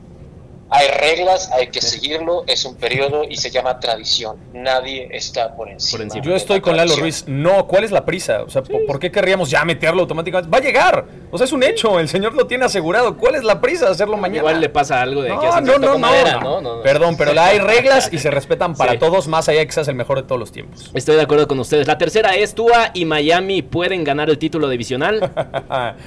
Hay 0.76 0.88
reglas, 0.88 1.52
hay 1.52 1.68
que 1.68 1.82
seguirlo, 1.82 2.46
es 2.48 2.66
un 2.66 2.74
periodo 2.76 3.26
y 3.30 3.38
se 3.38 3.52
llama 3.52 3.80
tradición. 3.80 4.38
Nadie 4.54 5.08
está 5.12 5.56
por 5.56 5.70
encima. 5.70 6.06
Yo 6.20 6.36
estoy 6.36 6.62
con 6.62 6.76
Lalo 6.76 6.96
Ruiz. 6.96 7.26
No, 7.28 7.68
¿cuál 7.68 7.84
es 7.84 7.92
la 7.92 8.04
prisa? 8.04 8.42
O 8.42 8.50
sea, 8.50 8.64
¿por 8.64 9.00
qué 9.00 9.12
querríamos 9.12 9.52
ya 9.52 9.64
meterlo 9.66 10.02
automáticamente? 10.02 10.50
Va 10.50 10.58
a 10.58 10.62
llegar. 10.62 11.06
O 11.30 11.38
sea, 11.38 11.46
es 11.46 11.52
un 11.52 11.62
hecho. 11.62 12.00
El 12.00 12.10
señor 12.10 12.34
lo 12.34 12.48
tiene 12.48 12.66
asegurado. 12.66 13.18
¿Cuál 13.18 13.36
es 13.36 13.44
la 13.44 13.62
prisa 13.62 13.86
de 13.86 13.92
hacerlo 13.92 14.18
mañana? 14.18 14.40
Igual 14.40 14.62
le 14.62 14.70
pasa 14.70 15.00
algo 15.00 15.22
de 15.22 15.30
que 15.30 15.36
no, 15.36 15.78
no, 15.78 15.98
no, 15.98 16.62
no, 16.62 16.82
Perdón, 16.82 17.18
pero 17.18 17.40
hay 17.40 17.60
reglas 17.60 18.10
y 18.12 18.18
se 18.18 18.32
respetan 18.32 18.74
para 18.74 18.98
todos, 18.98 19.28
más 19.28 19.48
allá 19.50 19.60
de 19.60 19.68
que 19.68 19.74
seas 19.74 19.88
el 19.90 19.96
mejor 19.96 20.18
de 20.18 20.24
todos 20.24 20.40
los 20.40 20.52
tiempos. 20.52 20.90
Estoy 20.96 21.18
de 21.18 21.22
acuerdo 21.22 21.48
con 21.48 21.60
ustedes. 21.60 21.86
La 21.86 22.00
tercera 22.00 22.36
es 22.36 22.56
Tua 22.56 22.90
y 22.96 23.06
Miami 23.06 23.62
pueden 23.62 24.04
ganar 24.04 24.32
el 24.32 24.40
título 24.40 24.70
divisional. 24.70 25.32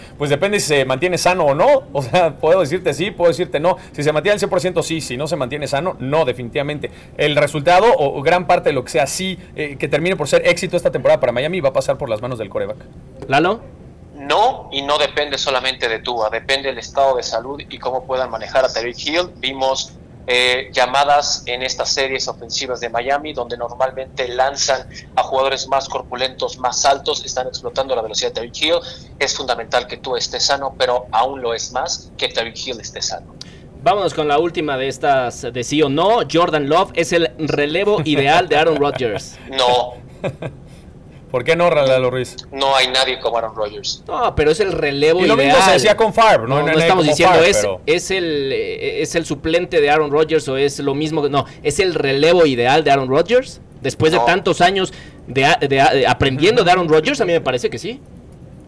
pues 0.18 0.28
depende 0.28 0.58
si 0.58 0.66
se 0.66 0.84
mantiene 0.84 1.18
sano 1.18 1.44
o 1.44 1.54
no. 1.54 1.84
O 1.92 2.02
sea, 2.02 2.36
puedo 2.36 2.60
decirte 2.60 2.92
sí, 2.94 3.12
puedo 3.12 3.30
decirte 3.30 3.60
no. 3.60 3.76
Si 3.92 4.02
se 4.02 4.12
mantiene 4.12 4.34
al 4.34 4.40
100% 4.40 4.55
sí, 4.60 5.00
si 5.00 5.16
no 5.16 5.26
se 5.26 5.36
mantiene 5.36 5.66
sano, 5.66 5.96
no, 5.98 6.24
definitivamente. 6.24 6.90
El 7.16 7.36
resultado 7.36 7.86
o, 7.96 8.22
gran 8.22 8.46
parte 8.46 8.70
de 8.70 8.74
lo 8.74 8.84
que 8.84 8.90
sea 8.90 9.06
sí, 9.06 9.38
eh, 9.54 9.76
que 9.78 9.88
termine 9.88 10.16
por 10.16 10.28
ser 10.28 10.46
éxito 10.46 10.76
esta 10.76 10.90
temporada 10.90 11.20
para 11.20 11.32
Miami, 11.32 11.60
va 11.60 11.70
a 11.70 11.72
pasar 11.72 11.98
por 11.98 12.08
las 12.08 12.22
manos 12.22 12.38
del 12.38 12.48
coreback. 12.48 12.78
¿Lalo? 13.28 13.60
No, 14.14 14.68
y 14.72 14.82
no 14.82 14.98
depende 14.98 15.36
solamente 15.36 15.88
de 15.88 15.98
Tua, 15.98 16.30
depende 16.30 16.68
del 16.68 16.78
estado 16.78 17.16
de 17.16 17.22
salud 17.22 17.60
y 17.60 17.78
cómo 17.78 18.06
puedan 18.06 18.30
manejar 18.30 18.64
a 18.64 18.68
Terry 18.72 18.94
Hill. 18.96 19.30
Vimos 19.36 19.92
eh, 20.28 20.70
llamadas 20.72 21.44
en 21.46 21.62
estas 21.62 21.92
series 21.92 22.26
ofensivas 22.26 22.80
de 22.80 22.88
Miami, 22.88 23.32
donde 23.32 23.56
normalmente 23.56 24.26
lanzan 24.26 24.88
a 25.14 25.22
jugadores 25.22 25.68
más 25.68 25.88
corpulentos, 25.88 26.58
más 26.58 26.84
altos, 26.84 27.24
están 27.24 27.46
explotando 27.46 27.94
la 27.94 28.02
velocidad 28.02 28.30
de 28.30 28.34
Terry 28.34 28.52
Hill. 28.52 28.80
Es 29.20 29.36
fundamental 29.36 29.86
que 29.86 29.98
tú 29.98 30.16
estés 30.16 30.44
sano, 30.44 30.74
pero 30.76 31.06
aún 31.12 31.40
lo 31.40 31.54
es 31.54 31.70
más 31.70 32.10
que 32.16 32.28
Terry 32.28 32.54
Hill 32.56 32.80
esté 32.80 33.00
sano. 33.02 33.36
Vámonos 33.86 34.14
con 34.14 34.26
la 34.26 34.40
última 34.40 34.76
de 34.76 34.88
estas 34.88 35.42
de 35.42 35.62
sí 35.62 35.80
o 35.80 35.88
no. 35.88 36.18
Jordan 36.28 36.68
Love 36.68 36.90
es 36.94 37.12
el 37.12 37.30
relevo 37.38 38.02
ideal 38.04 38.48
de 38.48 38.56
Aaron 38.56 38.78
Rodgers. 38.78 39.38
No. 39.48 39.94
¿Por 41.30 41.44
qué 41.44 41.54
no, 41.54 41.70
Lalo 41.70 42.10
Ruiz? 42.10 42.34
No 42.50 42.74
hay 42.74 42.88
nadie 42.88 43.20
como 43.20 43.38
Aaron 43.38 43.54
Rodgers. 43.54 44.02
No, 44.08 44.34
pero 44.34 44.50
es 44.50 44.58
el 44.58 44.72
relevo 44.72 45.20
y 45.20 45.28
lo 45.28 45.36
mismo 45.36 45.54
se 45.64 45.70
decía 45.70 45.96
con 45.96 46.12
Favre. 46.12 46.48
No, 46.48 46.62
no, 46.62 46.72
estamos 46.72 47.06
diciendo 47.06 47.40
es, 47.44 47.64
es, 47.86 48.10
el, 48.10 48.52
es 48.52 49.14
el 49.14 49.24
suplente 49.24 49.80
de 49.80 49.88
Aaron 49.88 50.10
Rodgers 50.10 50.48
o 50.48 50.56
es 50.56 50.80
lo 50.80 50.96
mismo. 50.96 51.22
que 51.22 51.30
No, 51.30 51.44
es 51.62 51.78
el 51.78 51.94
relevo 51.94 52.44
ideal 52.44 52.82
de 52.82 52.90
Aaron 52.90 53.08
Rodgers. 53.08 53.60
Después 53.82 54.10
de 54.10 54.18
tantos 54.18 54.62
años 54.62 54.92
de, 55.28 55.46
de, 55.60 56.06
aprendiendo 56.08 56.64
de 56.64 56.72
Aaron 56.72 56.88
Rodgers, 56.88 57.20
a 57.20 57.24
mí 57.24 57.32
me 57.32 57.40
parece 57.40 57.70
que 57.70 57.78
sí. 57.78 58.00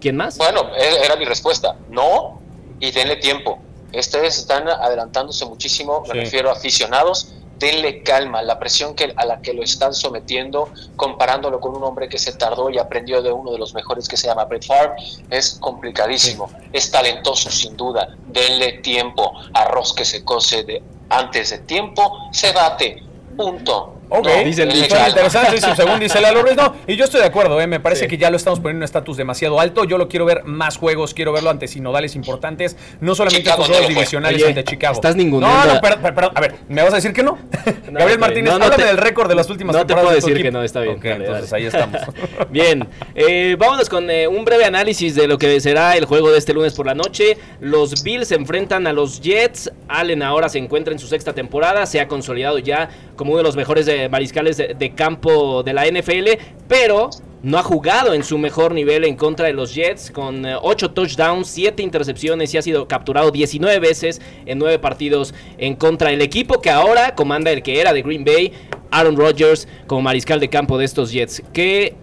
¿Quién 0.01 0.15
más? 0.15 0.39
Bueno, 0.39 0.71
era 1.05 1.17
mi 1.17 1.25
respuesta. 1.25 1.75
No, 1.91 2.41
y 2.79 2.93
denle 2.93 3.17
tiempo. 3.17 3.61
Ustedes 3.93 4.39
están 4.39 4.69
adelantándose 4.69 5.47
muchísimo, 5.47 6.03
me 6.07 6.15
refiero 6.15 6.51
a 6.51 6.53
aficionados. 6.53 7.35
Denle 7.59 8.05
calma, 8.05 8.41
la 8.43 8.61
presión 8.61 8.95
que, 8.95 9.13
a 9.17 9.27
la 9.27 9.41
que 9.41 9.53
lo 9.53 9.65
están 9.65 9.93
sometiendo, 9.93 10.71
comparándolo 10.95 11.59
con 11.59 11.75
un 11.75 11.83
hombre 11.83 12.09
que 12.09 12.17
se 12.17 12.33
tardó 12.33 12.71
y 12.71 12.79
aprendió 12.79 13.21
de 13.21 13.33
uno 13.33 13.51
de 13.51 13.59
los 13.59 13.75
mejores 13.75 14.07
que 14.07 14.17
se 14.17 14.29
llama 14.29 14.45
Brett 14.45 14.65
Favre, 14.65 14.95
es 15.29 15.59
complicadísimo. 15.59 16.49
Es 16.73 16.91
talentoso, 16.93 17.51
sin 17.51 17.77
duda. 17.77 18.15
Denle 18.29 18.75
tiempo. 18.79 19.33
Arroz 19.55 19.93
que 19.93 20.05
se 20.05 20.25
cose 20.25 20.63
de, 20.63 20.81
antes 21.09 21.51
de 21.51 21.59
tiempo, 21.59 22.31
se 22.31 22.53
bate. 22.53 23.03
Punto. 23.37 23.98
Ok, 24.11 24.27
dice 24.45 24.63
el 24.63 24.75
interesante, 24.75 25.61
según 25.77 26.01
dice 26.01 26.21
Lalo 26.21 26.43
Ruiz. 26.43 26.57
No, 26.57 26.75
y 26.87 26.97
yo 26.97 27.05
estoy 27.05 27.21
de 27.21 27.27
acuerdo, 27.27 27.61
¿eh? 27.61 27.67
me 27.67 27.81
parece 27.81 28.09
que 28.09 28.17
ya 28.17 28.31
lo 28.31 28.37
estamos 28.37 28.59
poniendo 28.59 28.79
en 28.79 28.83
un 28.83 28.85
estatus 28.85 29.17
demasiado 29.17 29.61
alto. 29.61 29.85
Yo 29.85 29.99
lo 29.99 30.09
quiero 30.09 30.25
ver 30.25 30.45
más 30.45 30.77
juegos, 30.77 31.15
quiero 31.15 31.33
verlo 31.33 31.51
ante 31.51 31.69
sinodales 31.69 32.17
importantes, 32.17 32.77
no 33.01 33.15
solamente 33.15 33.51
estos 33.51 33.67
juegos 33.67 33.89
divisionales 33.89 34.45
ante 34.45 34.65
Chicago. 34.65 34.95
Estás 34.95 35.17
ningún 35.17 35.41
No, 35.41 35.65
no, 35.65 35.81
perdón, 35.81 36.33
a 36.35 36.41
ver, 36.41 36.55
¿me 36.69 36.83
vas 36.83 36.93
a 36.93 36.97
decir 36.97 37.13
que 37.13 37.23
no? 37.23 37.39
Gabriel 37.91 38.19
Martínez, 38.19 38.59
no, 38.59 38.65
háblame 38.65 38.85
del 38.85 38.97
récord 38.97 39.29
de 39.29 39.35
las 39.35 39.51
últimas 39.51 39.75
no 39.75 39.81
temporadas. 39.81 40.05
No 40.05 40.15
te 40.15 40.21
puedo 40.21 40.35
decir 40.35 40.43
que 40.43 40.51
no, 40.51 40.63
está 40.63 40.81
bien. 40.81 40.97
Ok, 40.97 41.05
entonces 41.05 41.53
ahí 41.53 41.67
estamos. 41.67 42.01
bien, 42.51 42.89
eh, 43.15 43.57
vámonos 43.59 43.89
con 43.89 44.11
eh, 44.11 44.27
un 44.27 44.45
breve 44.45 44.65
análisis 44.65 45.15
de 45.15 45.29
lo 45.29 45.39
que 45.39 45.61
será 45.61 45.97
el 45.97 46.05
juego 46.05 46.31
de 46.31 46.39
este 46.39 46.55
lunes 46.55 46.75
por 46.75 46.87
la 46.87 46.95
noche. 46.95 47.37
Los 47.61 48.03
Bills 48.03 48.29
se 48.29 48.35
enfrentan 48.37 48.87
a 48.87 48.93
los 48.93 49.21
Jets. 49.21 49.71
Allen 49.89 50.23
ahora 50.23 50.49
se 50.49 50.59
encuentra 50.59 50.93
en 50.93 50.99
su 50.99 51.07
sexta 51.07 51.33
temporada, 51.33 51.87
se 51.87 52.01
ha 52.01 52.09
consolidado 52.09 52.59
ya 52.59 52.89
como 53.17 53.33
uno 53.33 53.39
de 53.39 53.45
los 53.45 53.57
mejores 53.57 53.87
de 53.87 53.98
mariscales 54.09 54.57
de, 54.57 54.93
campo 54.95 55.63
de 55.63 55.73
la 55.73 55.87
NFL, 55.87 56.29
pero 56.69 57.11
no 57.43 57.59
ha 57.59 57.63
jugado 57.63 58.15
en 58.15 58.25
su 58.25 58.37
mejor 58.37 58.75
nivel 58.75 59.05
en 59.05 59.17
contra 59.17 59.47
de 59.47 59.53
los 59.53 59.75
Jets 59.75 60.11
con 60.11 60.45
8 60.45 60.87
eh, 60.87 60.89
touchdowns, 60.91 61.49
7 61.49 61.83
intercepciones 61.83 62.53
y 62.53 62.59
ha 62.59 62.63
sido 62.63 62.89
capturado 62.89 63.31
19 63.31 63.79
veces 63.79 64.21
en 64.45 64.59
9 64.59 64.79
partidos 64.79 65.35
en 65.57 65.77
contra 65.77 66.11
del 66.11 66.21
equipo 66.21 66.61
que 66.61 66.71
ahora 66.71 67.15
comanda 67.15 67.51
el 67.51 67.63
que 67.63 67.81
era 67.81 67.93
de 67.93 68.03
Green 68.03 68.25
Bay, 68.25 68.53
Aaron 68.91 69.17
Rodgers 69.17 69.69
como 69.87 70.03
mariscal 70.03 70.41
de 70.41 70.49
campo 70.49 70.79
de 70.79 70.85
estos 70.85 71.13
Jets. 71.13 71.43
¿Qué 71.53 71.95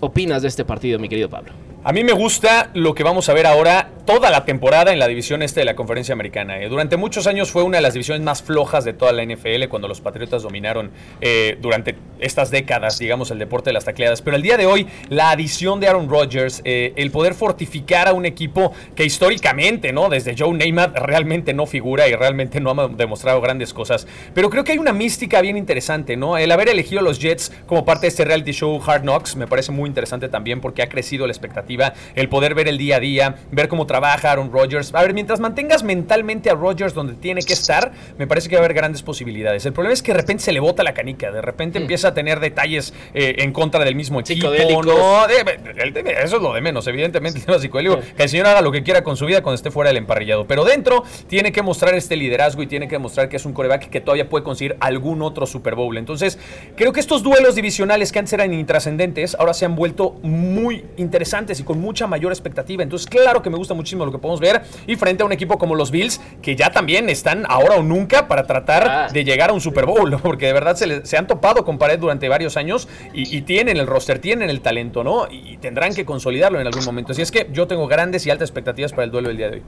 opinas 0.00 0.42
de 0.42 0.48
este 0.48 0.64
partido, 0.64 0.98
mi 0.98 1.08
querido 1.08 1.28
Pablo? 1.28 1.52
A 1.84 1.92
mí 1.92 2.02
me 2.02 2.12
gusta 2.12 2.70
lo 2.74 2.94
que 2.94 3.02
vamos 3.02 3.28
a 3.28 3.34
ver 3.34 3.46
ahora 3.46 3.90
toda 4.08 4.30
la 4.30 4.46
temporada 4.46 4.90
en 4.90 4.98
la 4.98 5.06
división 5.06 5.42
este 5.42 5.60
de 5.60 5.66
la 5.66 5.76
conferencia 5.76 6.14
americana. 6.14 6.58
Eh. 6.62 6.70
Durante 6.70 6.96
muchos 6.96 7.26
años 7.26 7.50
fue 7.50 7.62
una 7.62 7.76
de 7.76 7.82
las 7.82 7.92
divisiones 7.92 8.24
más 8.24 8.42
flojas 8.42 8.82
de 8.86 8.94
toda 8.94 9.12
la 9.12 9.22
NFL 9.22 9.68
cuando 9.68 9.86
los 9.86 10.00
Patriotas 10.00 10.42
dominaron 10.44 10.90
eh, 11.20 11.58
durante 11.60 11.94
estas 12.18 12.50
décadas, 12.50 12.98
digamos, 12.98 13.30
el 13.30 13.38
deporte 13.38 13.68
de 13.68 13.74
las 13.74 13.84
tacleadas. 13.84 14.22
Pero 14.22 14.34
el 14.38 14.42
día 14.42 14.56
de 14.56 14.64
hoy, 14.64 14.86
la 15.10 15.30
adición 15.30 15.78
de 15.78 15.88
Aaron 15.88 16.08
Rodgers, 16.08 16.62
eh, 16.64 16.94
el 16.96 17.10
poder 17.10 17.34
fortificar 17.34 18.08
a 18.08 18.14
un 18.14 18.24
equipo 18.24 18.72
que 18.96 19.04
históricamente, 19.04 19.92
¿no? 19.92 20.08
Desde 20.08 20.34
Joe 20.34 20.56
Namath 20.56 20.96
realmente 20.96 21.52
no 21.52 21.66
figura 21.66 22.08
y 22.08 22.14
realmente 22.14 22.62
no 22.62 22.70
ha 22.70 22.88
demostrado 22.88 23.42
grandes 23.42 23.74
cosas. 23.74 24.06
Pero 24.32 24.48
creo 24.48 24.64
que 24.64 24.72
hay 24.72 24.78
una 24.78 24.94
mística 24.94 25.42
bien 25.42 25.58
interesante, 25.58 26.16
¿no? 26.16 26.38
El 26.38 26.50
haber 26.50 26.70
elegido 26.70 27.00
a 27.00 27.04
los 27.04 27.18
Jets 27.18 27.52
como 27.66 27.84
parte 27.84 28.06
de 28.06 28.08
este 28.08 28.24
reality 28.24 28.52
show 28.52 28.80
Hard 28.86 29.02
Knocks 29.02 29.36
me 29.36 29.46
parece 29.46 29.70
muy 29.70 29.86
interesante 29.86 30.30
también 30.30 30.62
porque 30.62 30.80
ha 30.80 30.88
crecido 30.88 31.26
la 31.26 31.32
expectativa, 31.34 31.92
el 32.14 32.30
poder 32.30 32.54
ver 32.54 32.68
el 32.68 32.78
día 32.78 32.96
a 32.96 33.00
día, 33.00 33.36
ver 33.50 33.68
cómo 33.68 33.86
trabaja 33.86 33.97
trabaja 33.98 34.30
Aaron 34.30 34.52
Rodgers. 34.52 34.94
A 34.94 35.02
ver, 35.02 35.12
mientras 35.12 35.40
mantengas 35.40 35.82
mentalmente 35.82 36.50
a 36.50 36.54
Rodgers 36.54 36.94
donde 36.94 37.14
tiene 37.14 37.42
que 37.42 37.52
estar, 37.52 37.90
me 38.16 38.28
parece 38.28 38.48
que 38.48 38.54
va 38.54 38.62
a 38.62 38.64
haber 38.64 38.74
grandes 38.74 39.02
posibilidades. 39.02 39.66
El 39.66 39.72
problema 39.72 39.92
es 39.92 40.04
que 40.04 40.12
de 40.12 40.18
repente 40.18 40.44
se 40.44 40.52
le 40.52 40.60
bota 40.60 40.84
la 40.84 40.94
canica, 40.94 41.32
de 41.32 41.42
repente 41.42 41.80
mm. 41.80 41.82
empieza 41.82 42.08
a 42.08 42.14
tener 42.14 42.38
detalles 42.38 42.94
eh, 43.12 43.34
en 43.38 43.52
contra 43.52 43.84
del 43.84 43.96
mismo 43.96 44.20
equipo. 44.20 44.50
No, 44.50 45.26
eso 45.26 46.36
es 46.36 46.42
lo 46.42 46.54
de 46.54 46.60
menos, 46.60 46.86
evidentemente 46.86 47.40
el 47.40 47.44
tema 47.44 47.58
psicodélico. 47.58 47.98
Que 48.16 48.22
el 48.22 48.28
señor 48.28 48.46
haga 48.46 48.60
lo 48.60 48.70
que 48.70 48.84
quiera 48.84 49.02
con 49.02 49.16
su 49.16 49.26
vida 49.26 49.42
cuando 49.42 49.56
esté 49.56 49.72
fuera 49.72 49.88
del 49.88 49.96
emparrillado. 49.96 50.46
Pero 50.46 50.64
dentro 50.64 51.02
tiene 51.26 51.50
que 51.50 51.62
mostrar 51.62 51.96
este 51.96 52.14
liderazgo 52.14 52.62
y 52.62 52.68
tiene 52.68 52.86
que 52.86 52.98
mostrar 52.98 53.28
que 53.28 53.36
es 53.36 53.46
un 53.46 53.52
coreback 53.52 53.90
que 53.90 54.00
todavía 54.00 54.28
puede 54.28 54.44
conseguir 54.44 54.76
algún 54.78 55.22
otro 55.22 55.44
Super 55.44 55.74
Bowl. 55.74 55.96
Entonces, 55.98 56.38
creo 56.76 56.92
que 56.92 57.00
estos 57.00 57.24
duelos 57.24 57.56
divisionales 57.56 58.12
que 58.12 58.20
antes 58.20 58.32
eran 58.32 58.54
intrascendentes, 58.54 59.34
ahora 59.34 59.54
se 59.54 59.64
han 59.64 59.74
vuelto 59.74 60.12
muy 60.22 60.84
interesantes 60.96 61.58
y 61.58 61.64
con 61.64 61.80
mucha 61.80 62.06
mayor 62.06 62.30
expectativa. 62.30 62.84
Entonces, 62.84 63.08
claro 63.08 63.42
que 63.42 63.50
me 63.50 63.56
gusta 63.56 63.74
mucho 63.74 63.87
lo 63.96 64.12
que 64.12 64.18
podemos 64.18 64.40
ver. 64.40 64.62
Y 64.86 64.96
frente 64.96 65.22
a 65.22 65.26
un 65.26 65.32
equipo 65.32 65.58
como 65.58 65.74
los 65.74 65.90
Bills, 65.90 66.20
que 66.42 66.56
ya 66.56 66.70
también 66.70 67.08
están 67.08 67.44
ahora 67.48 67.76
o 67.76 67.82
nunca 67.82 68.28
para 68.28 68.46
tratar 68.46 68.88
ah. 68.88 69.08
de 69.12 69.24
llegar 69.24 69.50
a 69.50 69.52
un 69.52 69.60
Super 69.60 69.86
Bowl, 69.86 70.18
porque 70.22 70.46
de 70.46 70.52
verdad 70.52 70.76
se, 70.76 71.16
han 71.16 71.26
topado 71.26 71.64
con 71.64 71.78
pared 71.78 71.98
durante 71.98 72.28
varios 72.28 72.56
años 72.56 72.88
y, 73.12 73.38
tienen 73.42 73.76
el 73.76 73.86
roster, 73.86 74.18
tienen 74.18 74.50
el 74.50 74.60
talento, 74.60 75.04
¿no? 75.04 75.26
Y 75.30 75.56
tendrán 75.58 75.94
que 75.94 76.04
consolidarlo 76.04 76.60
en 76.60 76.66
algún 76.66 76.84
momento. 76.84 77.12
Así 77.12 77.22
es 77.22 77.30
que 77.30 77.48
yo 77.52 77.66
tengo 77.66 77.86
grandes 77.86 78.26
y 78.26 78.30
altas 78.30 78.48
expectativas 78.50 78.92
para 78.92 79.04
el 79.04 79.10
duelo 79.10 79.28
del 79.28 79.36
día 79.36 79.48
de 79.48 79.56
hoy. 79.56 79.62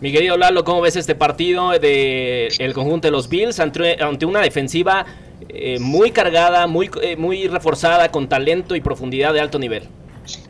Mi 0.00 0.12
querido 0.12 0.36
Lalo, 0.36 0.64
¿cómo 0.64 0.80
ves 0.80 0.96
este 0.96 1.14
partido 1.14 1.70
del 1.70 2.52
el 2.58 2.74
conjunto 2.74 3.08
de 3.08 3.12
los 3.12 3.28
Bills 3.28 3.58
ante, 3.60 3.96
una 4.26 4.40
defensiva 4.40 5.06
eh, 5.48 5.78
muy 5.80 6.10
cargada, 6.10 6.66
muy, 6.66 6.90
eh, 7.02 7.16
muy 7.16 7.48
reforzada, 7.48 8.10
con 8.10 8.28
talento 8.28 8.76
y 8.76 8.80
profundidad 8.80 9.32
de 9.32 9.40
alto 9.40 9.58
nivel? 9.58 9.88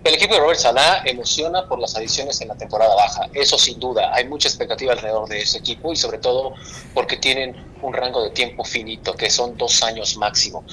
El 0.05 0.15
equipo 0.15 0.35
de 0.35 0.41
Robert 0.41 0.59
Salah 0.59 1.03
emociona 1.05 1.67
por 1.69 1.79
las 1.79 1.97
adiciones 1.97 2.41
en 2.41 2.49
la 2.49 2.55
temporada 2.55 2.95
baja, 2.95 3.29
eso 3.35 3.59
sin 3.59 3.81
duda. 3.81 4.13
Hay 4.15 4.27
mucha 4.27 4.49
expectativa 4.49 4.93
alrededor 4.93 5.29
de 5.29 5.41
ese 5.41 5.59
equipo 5.59 5.93
y 5.93 5.97
sobre 5.97 6.19
todo 6.19 6.55
porque 6.93 7.17
tienen 7.17 7.57
un 7.83 7.93
rango 7.93 8.23
de 8.23 8.31
tiempo 8.31 8.65
finito, 8.65 9.15
que 9.15 9.31
son 9.31 9.57
dos 9.57 9.83
años 9.83 10.17
máximo. 10.17 10.65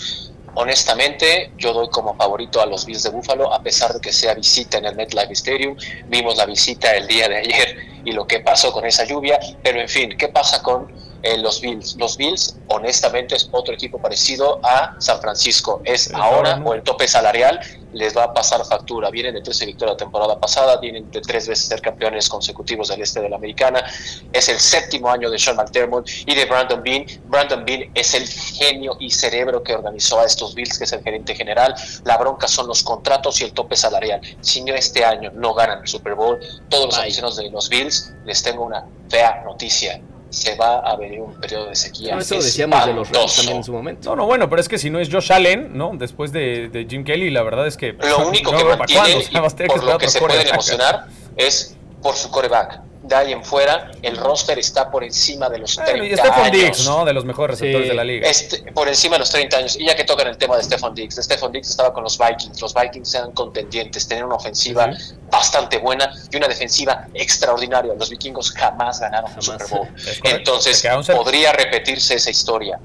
Honestamente, 0.54 1.52
yo 1.58 1.74
doy 1.74 1.90
como 1.90 2.16
favorito 2.16 2.62
a 2.62 2.66
los 2.66 2.86
Bills 2.86 3.04
de 3.04 3.10
Buffalo, 3.10 3.54
a 3.54 3.64
pesar 3.64 3.94
de 3.94 4.02
que 4.02 4.12
sea 4.12 4.34
visita 4.34 4.78
en 4.78 4.86
el 4.86 4.96
MetLife 4.96 5.32
Stadium. 5.32 5.78
Vimos 6.08 6.36
la 6.36 6.46
visita 6.46 6.92
el 6.92 7.08
día 7.08 7.30
de 7.30 7.38
ayer 7.38 7.78
y 8.04 8.12
lo 8.12 8.28
que 8.28 8.42
pasó 8.42 8.74
con 8.74 8.86
esa 8.86 9.06
lluvia, 9.06 9.40
pero 9.64 9.80
en 9.80 9.88
fin, 9.88 10.18
¿qué 10.18 10.28
pasa 10.28 10.62
con 10.62 10.92
eh, 11.24 11.38
los 11.38 11.62
Bills. 11.62 11.96
Los 11.98 12.18
Bills, 12.18 12.56
honestamente, 12.68 13.36
es 13.36 13.48
otro 13.52 13.74
equipo 13.74 14.00
parecido 14.00 14.60
a 14.64 14.96
San 15.00 15.22
Francisco. 15.22 15.82
Es 15.86 16.12
ahora 16.14 16.60
o 16.66 16.74
el 16.74 16.82
tope 16.82 17.08
salarial 17.08 17.60
les 17.94 18.16
va 18.16 18.26
a 18.26 18.34
pasar 18.34 18.66
factura. 18.66 19.10
Vienen 19.10 19.34
de 19.36 19.42
13 19.42 19.66
victorias 19.66 19.96
la 19.96 19.98
temporada 19.98 20.40
pasada, 20.40 20.78
vienen 20.78 21.10
de 21.12 21.22
tres 21.22 21.48
veces 21.48 21.66
ser 21.66 21.82
campeones 21.82 22.30
consecutivos 22.30 22.90
del 22.90 23.02
este 23.02 23.22
de 23.22 23.30
la 23.30 23.36
americana. 23.36 23.84
Es 24.32 24.50
el 24.50 24.60
séptimo 24.60 25.10
año 25.10 25.30
de 25.30 25.38
Sean 25.38 25.58
McDermott 25.58 26.08
y 26.26 26.36
de 26.36 26.46
Brandon 26.46 26.82
Bean. 26.84 27.06
Brandon 27.26 27.66
Bean 27.66 27.90
es 27.94 28.14
el 28.14 28.28
genio 28.28 28.96
y 29.00 29.10
cerebro 29.10 29.64
que 29.64 29.74
organizó 29.74 30.20
a 30.20 30.26
estos 30.26 30.56
Bills, 30.56 30.78
que 30.78 30.86
es 30.86 30.94
el 30.94 31.04
gerente 31.04 31.36
general. 31.36 31.76
La 32.04 32.18
bronca 32.18 32.48
son 32.48 32.68
los 32.68 32.84
contratos 32.84 33.42
y 33.42 33.46
el 33.46 33.54
tope 33.54 33.76
salarial. 33.76 34.22
Si 34.42 34.62
no 34.62 34.74
este 34.74 35.04
año 35.04 35.32
no 35.34 35.54
ganan 35.54 35.82
el 35.82 35.88
Super 35.88 36.16
Bowl, 36.16 36.40
todos 36.70 36.86
los 36.88 36.98
aficionados 36.98 37.38
de 37.38 37.50
los 37.50 37.70
Bills 37.70 38.14
les 38.26 38.42
tengo 38.44 38.66
una 38.66 38.86
fea 39.10 39.44
noticia 39.46 40.02
se 40.32 40.56
va 40.56 40.80
a 40.80 40.96
venir 40.96 41.22
un 41.22 41.40
periodo 41.40 41.68
de 41.70 41.76
sequía. 41.76 42.18
eso 42.18 42.36
decíamos 42.36 42.86
de 42.86 42.94
los 42.94 43.10
Rams 43.10 43.36
también 43.36 43.58
en 43.58 43.64
su 43.64 43.74
momento. 43.74 44.10
No, 44.10 44.16
no, 44.16 44.26
bueno, 44.26 44.50
pero 44.50 44.62
es 44.62 44.68
que 44.68 44.78
si 44.78 44.90
no 44.90 45.00
es 45.00 45.12
Josh 45.12 45.32
Allen, 45.32 45.78
¿no? 45.78 45.92
Después 45.94 46.32
de, 46.32 46.88
Jim 46.90 47.04
Kelly, 47.04 47.30
la 47.30 47.44
verdad 47.44 47.68
es 47.68 47.78
que. 47.78 47.94
Lo 47.94 48.28
único 48.28 48.52
que 48.52 48.64
mantiene, 48.78 49.68
por 49.68 49.84
lo 49.84 49.98
que 49.98 50.10
se 50.10 50.20
pueden 50.20 50.48
emocionar, 50.48 51.08
es 51.36 51.76
por 52.02 52.16
su 52.16 52.32
coreback 52.32 52.91
de 53.12 53.16
ahí 53.16 53.32
en 53.34 53.44
fuera, 53.44 53.92
el 54.02 54.18
roster 54.18 54.58
está 54.58 54.90
por 54.90 55.04
encima 55.04 55.50
de 55.50 55.60
los 55.60 55.76
30 55.76 56.06
y 56.06 56.14
Stephon 56.14 56.46
años. 56.46 56.52
Diggs, 56.52 56.86
¿no? 56.86 57.06
De 57.06 57.14
los 57.14 57.26
mejores 57.26 57.60
receptores 57.60 57.90
de 57.90 57.94
la 57.94 58.04
liga. 58.04 58.28
Este, 58.28 58.72
por 58.72 58.88
encima 58.88 59.16
de 59.16 59.20
los 59.20 59.30
30 59.30 59.58
años. 59.58 59.80
Y 59.80 59.86
ya 59.86 59.96
que 59.96 60.04
tocan 60.04 60.28
el 60.28 60.38
tema 60.38 60.58
de 60.58 60.64
Stephon 60.64 60.96
Diggs, 60.96 61.16
Stephon 61.16 61.52
Diggs 61.52 61.70
estaba 61.70 61.94
con 61.94 62.04
los 62.04 62.18
Vikings. 62.18 62.62
Los 62.62 62.74
Vikings 62.74 63.16
eran 63.16 63.32
contendientes, 63.32 64.08
tenían 64.08 64.28
una 64.28 64.36
ofensiva 64.36 64.92
bastante 65.30 65.78
buena 65.78 66.12
y 66.32 66.38
una 66.38 66.48
defensiva 66.48 67.08
extraordinaria. 67.14 67.94
Los 67.94 68.10
vikingos 68.10 68.52
jamás 68.52 69.00
ganaron 69.00 69.32
un 69.34 69.42
Super 69.42 69.68
Bowl. 69.68 69.88
Entonces, 70.24 70.84
podría 71.08 71.52
repetirse 71.52 72.16
esa 72.16 72.30
historia. 72.30 72.80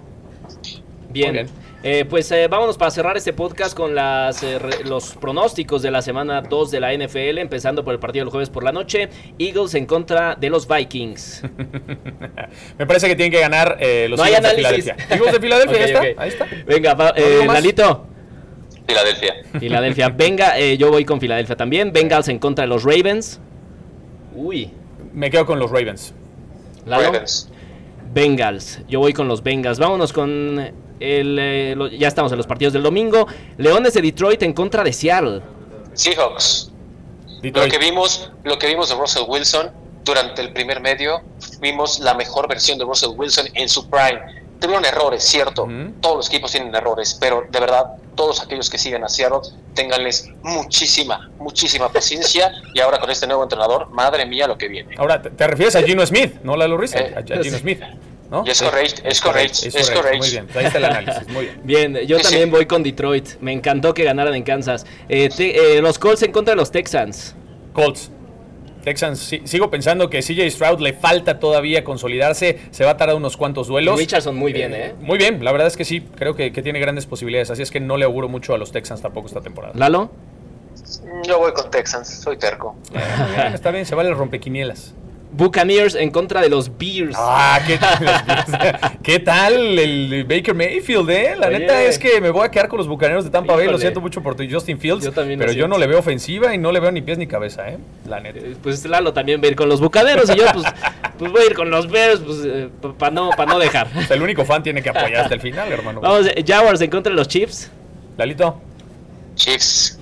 Bien. 1.10 1.48
Eh, 1.82 2.04
pues 2.08 2.30
eh, 2.32 2.48
vámonos 2.48 2.76
para 2.76 2.90
cerrar 2.90 3.16
este 3.16 3.32
podcast 3.32 3.76
con 3.76 3.94
las, 3.94 4.42
eh, 4.42 4.58
los 4.84 5.14
pronósticos 5.14 5.82
de 5.82 5.90
la 5.90 6.02
semana 6.02 6.40
2 6.40 6.70
de 6.70 6.80
la 6.80 6.92
NFL, 6.92 7.38
empezando 7.38 7.84
por 7.84 7.94
el 7.94 8.00
partido 8.00 8.24
del 8.24 8.30
jueves 8.30 8.50
por 8.50 8.64
la 8.64 8.72
noche. 8.72 9.08
Eagles 9.38 9.74
en 9.74 9.86
contra 9.86 10.34
de 10.34 10.50
los 10.50 10.66
Vikings. 10.66 11.42
Me 12.78 12.86
parece 12.86 13.08
que 13.08 13.14
tienen 13.14 13.30
que 13.30 13.40
ganar 13.40 13.78
los 14.08 14.18
Eagles 14.20 14.42
de 14.42 14.56
Filadelfia. 14.56 14.96
Eagles 15.10 15.32
de 15.32 15.40
Filadelfia, 15.40 15.84
está. 15.84 16.00
Ahí 16.22 16.28
está. 16.28 16.46
Venga, 16.66 16.94
Lalito. 17.46 18.06
Filadelfia. 18.86 19.34
Filadelfia. 19.58 20.08
Venga, 20.08 20.58
yo 20.58 20.90
voy 20.90 21.04
con 21.04 21.20
Filadelfia 21.20 21.56
también. 21.56 21.92
Bengals 21.92 22.28
en 22.28 22.38
contra 22.38 22.62
de 22.62 22.68
los 22.68 22.84
Ravens. 22.84 23.40
Uy. 24.34 24.70
Me 25.12 25.30
quedo 25.30 25.46
con 25.46 25.58
los 25.58 25.70
Ravens. 25.70 26.14
Ravens. 26.86 27.50
Bengals. 28.12 28.80
Yo 28.88 29.00
voy 29.00 29.12
con 29.12 29.28
los 29.28 29.42
Bengals. 29.42 29.78
Vámonos 29.78 30.12
con 30.12 30.85
eh, 31.00 31.74
ya 31.98 32.08
estamos 32.08 32.32
en 32.32 32.38
los 32.38 32.46
partidos 32.46 32.72
del 32.72 32.82
domingo. 32.82 33.26
Leones 33.58 33.94
de 33.94 34.02
Detroit 34.02 34.42
en 34.42 34.52
contra 34.52 34.82
de 34.82 34.92
Seattle. 34.92 35.42
Seahawks. 35.94 36.72
Lo 37.42 37.68
que 37.68 37.78
vimos, 37.78 38.30
lo 38.44 38.58
que 38.58 38.66
vimos 38.66 38.88
de 38.88 38.94
Russell 38.94 39.24
Wilson 39.28 39.70
durante 40.04 40.42
el 40.42 40.52
primer 40.52 40.80
medio, 40.80 41.20
vimos 41.60 42.00
la 42.00 42.14
mejor 42.14 42.48
versión 42.48 42.78
de 42.78 42.84
Russell 42.84 43.10
Wilson 43.16 43.46
en 43.54 43.68
su 43.68 43.88
prime. 43.88 44.20
Tuvieron 44.60 44.84
errores, 44.84 45.22
cierto. 45.22 45.68
Todos 46.00 46.16
los 46.16 46.28
equipos 46.28 46.50
tienen 46.50 46.74
errores, 46.74 47.16
pero 47.20 47.44
de 47.50 47.60
verdad, 47.60 47.96
todos 48.14 48.40
aquellos 48.42 48.70
que 48.70 48.78
siguen 48.78 49.04
a 49.04 49.08
Seattle, 49.08 49.40
tenganles 49.74 50.30
muchísima, 50.42 51.30
muchísima 51.38 51.90
paciencia. 51.92 52.50
y 52.72 52.80
ahora 52.80 52.98
con 52.98 53.10
este 53.10 53.26
nuevo 53.26 53.42
entrenador, 53.42 53.90
madre 53.90 54.24
mía, 54.24 54.46
lo 54.46 54.56
que 54.56 54.68
viene. 54.68 54.94
Ahora, 54.96 55.20
¿te, 55.20 55.46
refieres 55.46 55.76
a 55.76 55.82
Gino 55.82 56.04
Smith, 56.06 56.36
no 56.42 56.56
Lalo 56.56 56.78
Ruiz? 56.78 56.94
Eh, 56.94 57.14
a 57.14 57.22
Gino 57.22 57.58
Smith. 57.58 57.80
Es 58.46 58.60
correcto, 58.60 59.02
es 59.04 59.20
correcto, 59.20 59.58
es 59.64 59.90
correcto. 59.90 60.18
Muy 60.18 60.30
bien, 60.30 60.48
ahí 60.54 60.64
está 60.64 60.78
el 60.78 60.84
análisis, 60.84 61.28
muy 61.28 61.44
bien. 61.44 61.60
Bien, 61.64 62.06
yo 62.06 62.18
también 62.18 62.50
voy 62.50 62.66
con 62.66 62.82
Detroit. 62.82 63.40
Me 63.40 63.52
encantó 63.52 63.94
que 63.94 64.04
ganaran 64.04 64.34
en 64.34 64.42
Kansas. 64.42 64.86
Eh, 65.08 65.28
eh, 65.38 65.80
los 65.80 65.98
Colts 65.98 66.22
en 66.22 66.32
contra 66.32 66.52
de 66.52 66.56
los 66.56 66.70
Texans. 66.70 67.34
Colts. 67.72 68.10
Texans, 68.86 69.34
sigo 69.44 69.68
pensando 69.68 70.08
que 70.08 70.20
CJ 70.20 70.48
Stroud 70.48 70.78
le 70.78 70.92
falta 70.92 71.40
todavía 71.40 71.82
consolidarse, 71.82 72.60
se 72.70 72.84
va 72.84 72.92
a 72.92 72.96
tardar 72.96 73.16
unos 73.16 73.36
cuantos 73.36 73.66
duelos. 73.66 73.98
Richardson 73.98 74.36
muy 74.36 74.52
bien, 74.52 74.72
¿eh? 74.74 74.94
Muy 75.00 75.18
bien, 75.18 75.42
la 75.42 75.50
verdad 75.50 75.66
es 75.66 75.76
que 75.76 75.84
sí, 75.84 76.02
creo 76.02 76.36
que, 76.36 76.50
tiene 76.52 76.78
grandes 76.78 77.04
posibilidades, 77.04 77.50
así 77.50 77.62
es 77.62 77.72
que 77.72 77.80
no 77.80 77.96
le 77.96 78.04
auguro 78.04 78.28
mucho 78.28 78.54
a 78.54 78.58
los 78.58 78.70
Texans 78.70 79.02
tampoco 79.02 79.26
esta 79.26 79.40
temporada. 79.40 79.74
¿Lalo? 79.76 80.12
Yo 81.24 81.40
voy 81.40 81.52
con 81.52 81.68
Texans, 81.68 82.08
soy 82.22 82.36
terco. 82.36 82.76
está 83.52 83.72
bien, 83.72 83.86
se 83.86 83.96
vale 83.96 84.10
el 84.10 84.14
rompequinielas. 84.14 84.94
Buccaneers 85.32 85.94
en 85.94 86.10
contra 86.10 86.40
de 86.40 86.48
los 86.48 86.70
Bears. 86.78 87.16
Ah, 87.18 87.60
¿qué, 87.66 87.78
¿qué 89.02 89.18
tal 89.18 89.78
el 89.78 90.24
Baker 90.24 90.54
Mayfield, 90.54 91.10
eh? 91.10 91.34
La 91.38 91.50
neta 91.50 91.82
es 91.82 91.98
que 91.98 92.20
me 92.20 92.30
voy 92.30 92.46
a 92.46 92.50
quedar 92.50 92.68
con 92.68 92.78
los 92.78 92.88
Bucaneros 92.88 93.24
de 93.24 93.30
Tampa 93.30 93.54
Bay. 93.54 93.68
Lo 93.68 93.78
siento 93.78 94.00
mucho 94.00 94.22
por 94.22 94.34
tu 94.34 94.44
Justin 94.48 94.78
Fields. 94.78 95.04
Yo 95.04 95.12
también 95.12 95.38
pero 95.38 95.52
yo 95.52 95.68
no 95.68 95.78
le 95.78 95.86
veo 95.86 95.98
ofensiva 95.98 96.54
y 96.54 96.58
no 96.58 96.72
le 96.72 96.80
veo 96.80 96.90
ni 96.90 97.02
pies 97.02 97.18
ni 97.18 97.26
cabeza, 97.26 97.68
¿eh? 97.68 97.78
La 98.08 98.20
neta. 98.20 98.38
Eh, 98.38 98.56
pues 98.62 98.84
Lalo 98.86 99.12
también 99.12 99.40
va 99.40 99.46
a 99.46 99.48
ir 99.48 99.56
con 99.56 99.68
los 99.68 99.80
Bucaneros 99.80 100.30
y 100.30 100.36
yo, 100.36 100.44
pues, 100.52 100.64
pues 101.18 101.32
voy 101.32 101.42
a 101.42 101.46
ir 101.46 101.54
con 101.54 101.70
los 101.70 101.90
Bears 101.90 102.20
pues, 102.20 102.38
eh, 102.44 102.68
para 102.98 103.10
no, 103.10 103.30
no 103.30 103.58
dejar. 103.58 103.88
el 104.08 104.22
único 104.22 104.44
fan 104.44 104.62
tiene 104.62 104.82
que 104.82 104.90
apoyar 104.90 105.16
hasta 105.22 105.34
el 105.34 105.40
final, 105.46 105.70
hermano. 105.70 106.00
Vamos, 106.00 106.28
Jaguars 106.46 106.80
en 106.80 106.90
contra 106.90 107.10
de 107.10 107.16
los 107.16 107.28
Chiefs. 107.28 107.70
Lalito. 108.16 108.58
Chiefs. 109.34 109.95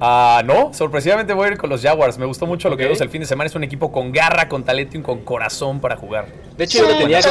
Ah, 0.00 0.42
no, 0.44 0.72
sorpresivamente 0.72 1.32
voy 1.32 1.48
a 1.48 1.52
ir 1.52 1.58
con 1.58 1.70
los 1.70 1.82
Jaguars. 1.82 2.18
Me 2.18 2.26
gustó 2.26 2.46
mucho 2.46 2.70
lo 2.70 2.76
que 2.76 2.84
vimos 2.84 3.00
el 3.00 3.10
fin 3.10 3.20
de 3.20 3.26
semana. 3.26 3.48
Es 3.48 3.54
un 3.56 3.64
equipo 3.64 3.90
con 3.90 4.12
garra, 4.12 4.48
con 4.48 4.64
talento 4.64 4.96
y 4.96 5.02
con 5.02 5.24
corazón 5.24 5.80
para 5.80 5.96
jugar. 5.96 6.26
De 6.56 6.64
hecho, 6.64 6.86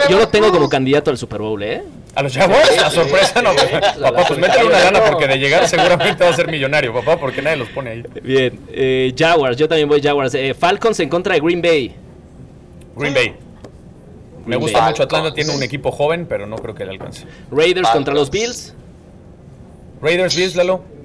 yo, 0.09 0.17
lo 0.17 0.27
tengo 0.27 0.51
como 0.51 0.67
candidato 0.67 1.09
al 1.09 1.17
Super 1.17 1.41
Bowl, 1.41 1.63
¿eh? 1.63 1.83
¿A 2.15 2.23
los 2.23 2.35
Jaguars? 2.35 2.75
La 2.75 2.89
sorpresa 2.89 3.41
no. 3.41 3.51
papá, 4.01 4.25
pues 4.27 4.39
métele 4.39 4.65
una 4.65 4.79
gana 4.79 5.01
porque 5.05 5.27
de 5.27 5.37
llegar 5.37 5.67
seguramente 5.67 6.23
va 6.23 6.31
a 6.31 6.33
ser 6.33 6.49
millonario, 6.49 6.93
papá, 6.93 7.17
porque 7.17 7.41
nadie 7.41 7.57
los 7.57 7.69
pone 7.69 7.91
ahí. 7.91 8.03
Bien, 8.21 8.59
eh, 8.69 9.13
Jaguars, 9.17 9.55
yo 9.55 9.69
también 9.69 9.87
voy 9.87 10.01
Jaguars. 10.01 10.33
Eh, 10.33 10.53
Falcons 10.53 10.99
en 10.99 11.09
contra 11.09 11.35
de 11.35 11.39
Green 11.39 11.61
Bay. 11.61 11.95
Green 12.97 13.13
Bay. 13.13 13.35
Me 14.45 14.55
gusta 14.57 14.81
mucho 14.81 15.03
Atlanta, 15.03 15.33
tiene 15.33 15.55
un 15.55 15.63
equipo 15.63 15.91
joven, 15.91 16.25
pero 16.25 16.47
no 16.47 16.57
creo 16.57 16.75
que 16.75 16.85
le 16.85 16.91
alcance. 16.91 17.25
Raiders 17.51 17.89
contra 17.89 18.13
los 18.13 18.29
Bills. 18.29 18.73
Raiders, 20.01 20.35
Bills, 20.35 20.55
Lalo. 20.55 20.96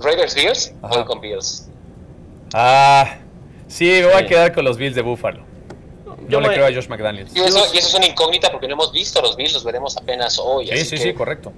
Raiders 0.00 0.34
Bills, 0.34 0.74
voy 0.80 1.04
con 1.04 1.20
Bills. 1.20 1.68
Ah, 2.52 3.18
sí, 3.66 3.84
me 3.84 4.06
voy 4.06 4.14
a 4.14 4.26
quedar 4.26 4.52
con 4.52 4.64
los 4.64 4.76
Bills 4.76 4.94
de 4.94 5.02
Buffalo. 5.02 5.42
Yo, 6.28 6.40
le 6.40 6.48
creo 6.48 6.66
a 6.66 6.72
Josh 6.72 6.88
McDaniels. 6.88 7.34
Y 7.36 7.40
eso, 7.40 7.58
y 7.72 7.78
eso, 7.78 7.88
es 7.88 7.94
una 7.94 8.06
incógnita 8.06 8.50
porque 8.50 8.66
no 8.66 8.74
hemos 8.74 8.92
visto 8.92 9.20
los 9.22 9.36
Bills, 9.36 9.52
los 9.52 9.64
veremos 9.64 9.96
apenas 9.96 10.38
hoy. 10.38 10.66
Sí, 10.68 10.84
sí, 10.84 10.98
sí, 10.98 11.14
correcto. 11.14 11.52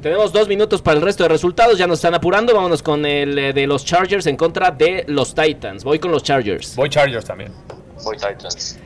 Tenemos 0.00 0.32
dos 0.32 0.48
minutos 0.48 0.82
para 0.82 0.98
el 0.98 1.02
resto 1.02 1.22
de 1.22 1.30
resultados, 1.30 1.78
ya 1.78 1.86
nos 1.86 1.98
están 1.98 2.14
apurando. 2.14 2.54
Vámonos 2.54 2.82
con 2.82 3.06
el 3.06 3.38
eh, 3.38 3.52
de 3.52 3.66
los 3.66 3.84
Chargers 3.84 4.26
en 4.26 4.36
contra 4.36 4.70
de 4.70 5.04
los 5.08 5.34
Titans. 5.34 5.82
Voy 5.82 5.98
con 5.98 6.10
los 6.10 6.22
Chargers. 6.22 6.76
Voy 6.76 6.90
Chargers 6.90 7.24
también. 7.24 7.52
Voy 8.02 8.16
Titans. 8.16 8.78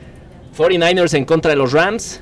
49ers 0.57 1.15
en 1.15 1.25
contra 1.25 1.51
de 1.51 1.57
los 1.57 1.73
Rams. 1.73 2.21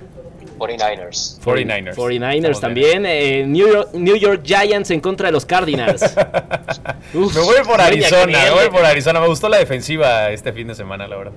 49ers. 0.59 1.41
49ers. 1.41 1.95
49ers 1.95 2.61
también. 2.61 3.05
Eh, 3.07 3.45
New, 3.47 3.69
York, 3.69 3.95
New, 3.95 4.17
York, 4.17 4.43
Giants 4.45 4.91
en 4.91 5.01
contra 5.01 5.29
de 5.29 5.33
los 5.33 5.45
Cardinals. 5.45 6.03
me 7.15 7.21
voy 7.21 7.57
por 7.65 7.81
Arizona, 7.81 8.27
me 8.45 8.51
voy 8.51 8.71
por 8.71 8.85
Arizona. 8.85 9.21
Me 9.21 9.29
gustó 9.29 9.49
la 9.49 9.59
defensiva 9.59 10.31
este 10.31 10.53
fin 10.53 10.69
de 10.69 10.75
semana, 10.75 11.07
la 11.07 11.17
verdad. 11.17 11.33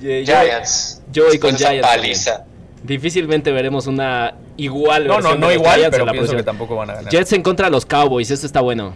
Giants. 0.00 1.02
Yo 1.12 1.26
voy 1.26 1.38
con 1.38 1.56
Giants. 1.56 2.30
Difícilmente 2.82 3.52
veremos 3.52 3.86
una 3.86 4.34
igual. 4.56 5.06
No, 5.06 5.20
no, 5.20 5.36
no 5.36 5.52
igual, 5.52 5.86
pero 5.90 6.06
pienso 6.06 6.36
que 6.36 6.42
tampoco 6.42 6.76
van 6.76 6.90
a 6.90 6.94
ganar. 6.94 7.12
Jets 7.12 7.32
en 7.32 7.42
contra 7.42 7.66
de 7.66 7.72
los 7.72 7.86
Cowboys, 7.86 8.30
esto 8.30 8.46
está 8.46 8.60
bueno. 8.60 8.94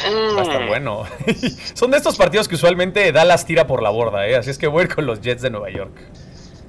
Va 0.00 0.40
a 0.40 0.42
estar 0.42 0.62
mm. 0.62 0.68
bueno. 0.68 1.04
Son 1.74 1.90
de 1.90 1.96
estos 1.96 2.16
partidos 2.16 2.48
que 2.48 2.54
usualmente 2.54 3.10
Dallas 3.12 3.44
tira 3.44 3.66
por 3.66 3.82
la 3.82 3.90
borda, 3.90 4.26
¿eh? 4.28 4.36
así 4.36 4.50
es 4.50 4.58
que 4.58 4.66
voy 4.66 4.82
a 4.82 4.84
ir 4.84 4.94
con 4.94 5.06
los 5.06 5.20
Jets 5.20 5.42
de 5.42 5.50
Nueva 5.50 5.70
York. 5.70 5.92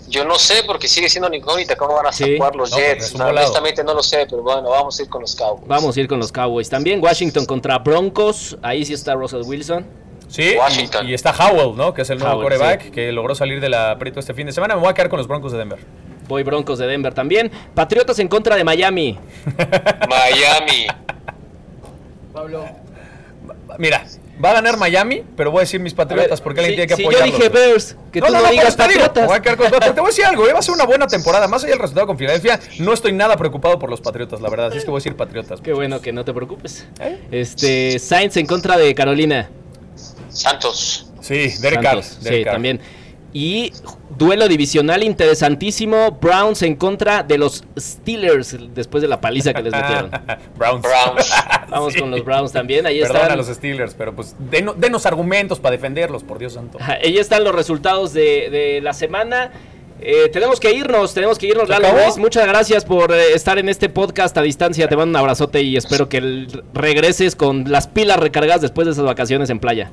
Yo 0.09 0.25
no 0.25 0.39
sé 0.39 0.63
porque 0.65 0.87
sigue 0.87 1.07
siendo 1.07 1.27
una 1.27 1.37
incógnita 1.37 1.75
cómo 1.75 1.93
van 1.93 2.07
a 2.07 2.11
jugar 2.11 2.55
los 2.55 2.71
Jets. 2.75 3.13
honestamente 3.13 3.83
no 3.83 3.93
lo 3.93 4.01
sé, 4.01 4.25
pero 4.29 4.41
bueno, 4.41 4.69
vamos 4.69 4.99
a 4.99 5.03
ir 5.03 5.09
con 5.09 5.21
los 5.21 5.35
Cowboys. 5.35 5.67
Vamos 5.67 5.95
a 5.95 5.99
ir 5.99 6.07
con 6.07 6.19
los 6.19 6.31
Cowboys. 6.31 6.69
También 6.69 7.01
Washington 7.01 7.45
contra 7.45 7.77
Broncos. 7.77 8.57
Ahí 8.61 8.83
sí 8.85 8.93
está 8.93 9.13
Russell 9.13 9.43
Wilson. 9.43 9.85
Sí, 10.27 10.55
Y, 11.05 11.13
está 11.13 11.31
Howell, 11.31 11.75
¿no? 11.75 11.93
Que 11.93 12.03
es 12.03 12.09
el 12.11 12.19
nuevo 12.19 12.41
coreback 12.41 12.91
que 12.91 13.11
logró 13.11 13.33
salir 13.33 13.59
del 13.59 13.73
aprieto 13.73 14.19
este 14.19 14.33
fin 14.33 14.45
de 14.45 14.51
semana. 14.51 14.75
Me 14.75 14.81
voy 14.81 14.89
a 14.89 14.93
quedar 14.93 15.09
con 15.09 15.17
los 15.17 15.27
Broncos 15.27 15.51
de 15.51 15.57
Denver. 15.57 15.79
Voy 16.27 16.43
Broncos 16.43 16.77
de 16.77 16.85
Denver 16.85 17.13
también. 17.13 17.51
Patriotas 17.73 18.19
en 18.19 18.27
contra 18.27 18.55
de 18.55 18.63
Miami. 18.63 19.17
Miami. 20.07 20.87
Pablo. 22.31 22.65
Mira, 23.79 24.05
Va 24.43 24.52
a 24.52 24.54
ganar 24.54 24.78
Miami, 24.78 25.23
pero 25.36 25.52
voy 25.52 25.60
a 25.60 25.62
decir 25.62 25.82
mis 25.82 25.93
Patriotas 25.93 26.39
porque 26.39 26.62
alguien 26.62 26.75
tiene 26.75 26.88
que 26.88 26.93
apoyarlos. 26.93 27.32
yo 27.32 27.38
dije 27.38 27.49
Bears, 27.49 27.95
que 28.12 28.21
no, 28.21 28.28
tú 28.28 28.34
no, 28.34 28.41
no, 28.41 28.49
digas 28.49 28.75
Patriotas. 28.75 29.28
voy 29.28 29.38
a 29.38 29.41
te 29.41 29.56
voy 29.56 30.04
a 30.04 30.08
decir 30.08 30.25
algo, 30.25 30.47
eh, 30.47 30.54
va 30.54 30.60
a 30.60 30.62
ser 30.62 30.73
una 30.73 30.86
buena 30.86 31.08
temporada. 31.08 31.47
Más 31.49 31.63
allá 31.63 31.71
del 31.71 31.80
resultado 31.80 32.08
con 32.08 32.17
Filadelfia, 32.17 32.60
no 32.80 32.93
estoy 32.93 33.12
nada 33.12 33.36
preocupado 33.36 33.78
por 33.80 33.89
los 33.89 33.99
Patriotas, 33.99 34.39
la 34.39 34.49
verdad. 34.49 34.67
Así 34.67 34.78
es 34.78 34.86
que 34.86 34.91
voy 34.91 34.99
a 34.99 35.02
decir 35.02 35.15
Patriotas. 35.15 35.60
Qué 35.60 35.73
bueno 35.73 36.02
que 36.02 36.13
no 36.13 36.23
te 36.23 36.34
preocupes. 36.34 36.88
¿Eh? 37.02 37.19
Este, 37.32 37.99
Sainz 37.99 38.38
en 38.38 38.45
contra 38.45 38.78
de 38.78 38.95
Carolina. 38.95 39.49
Santos. 40.30 41.12
Sí, 41.19 41.49
Derek 41.60 41.82
Carr. 41.82 42.04
sí, 42.04 42.43
también. 42.45 42.80
Y 43.31 43.71
duelo 44.17 44.47
divisional 44.47 45.03
interesantísimo. 45.03 46.17
Browns 46.19 46.61
en 46.63 46.75
contra 46.75 47.21
de 47.23 47.37
los 47.37 47.63
Steelers 47.77 48.57
después 48.73 49.01
de 49.01 49.07
la 49.07 49.21
paliza 49.21 49.53
que 49.53 49.61
les 49.61 49.71
metieron. 49.73 50.09
Browns. 50.57 50.81
Browns. 50.81 51.31
Vamos 51.69 51.95
con 51.95 52.09
los 52.11 52.25
Browns 52.25 52.51
también. 52.51 52.85
Ahí 52.87 52.99
Perdón 53.01 53.17
están. 53.17 53.31
a 53.31 53.35
los 53.35 53.47
Steelers, 53.47 53.93
pero 53.93 54.15
pues 54.15 54.35
deno- 54.51 54.73
denos 54.75 55.05
argumentos 55.05 55.59
para 55.59 55.73
defenderlos, 55.73 56.23
por 56.23 56.39
Dios 56.39 56.53
santo. 56.53 56.79
Ahí 56.81 57.17
están 57.17 57.43
los 57.43 57.53
resultados 57.53 58.13
de, 58.13 58.49
de 58.49 58.81
la 58.81 58.93
semana. 58.93 59.51
Eh, 60.01 60.29
tenemos 60.31 60.59
que 60.61 60.73
irnos, 60.73 61.13
tenemos 61.13 61.37
que 61.37 61.47
irnos, 61.47 61.65
¿Se 61.67 61.73
Lalo 61.73 61.89
acabó? 61.89 62.17
Muchas 62.17 62.47
gracias 62.47 62.85
por 62.85 63.11
eh, 63.11 63.33
estar 63.33 63.59
en 63.59 63.67
este 63.69 63.89
podcast 63.89 64.35
a 64.37 64.41
distancia. 64.41 64.87
Te 64.87 64.95
mando 64.95 65.09
un 65.11 65.15
abrazote 65.17 65.61
y 65.61 65.75
espero 65.75 66.07
que 66.09 66.47
regreses 66.73 67.35
con 67.35 67.65
las 67.69 67.87
pilas 67.87 68.17
recargadas 68.17 68.61
después 68.61 68.85
de 68.87 68.93
esas 68.93 69.03
vacaciones 69.05 69.49
en 69.49 69.59
playa. 69.59 69.91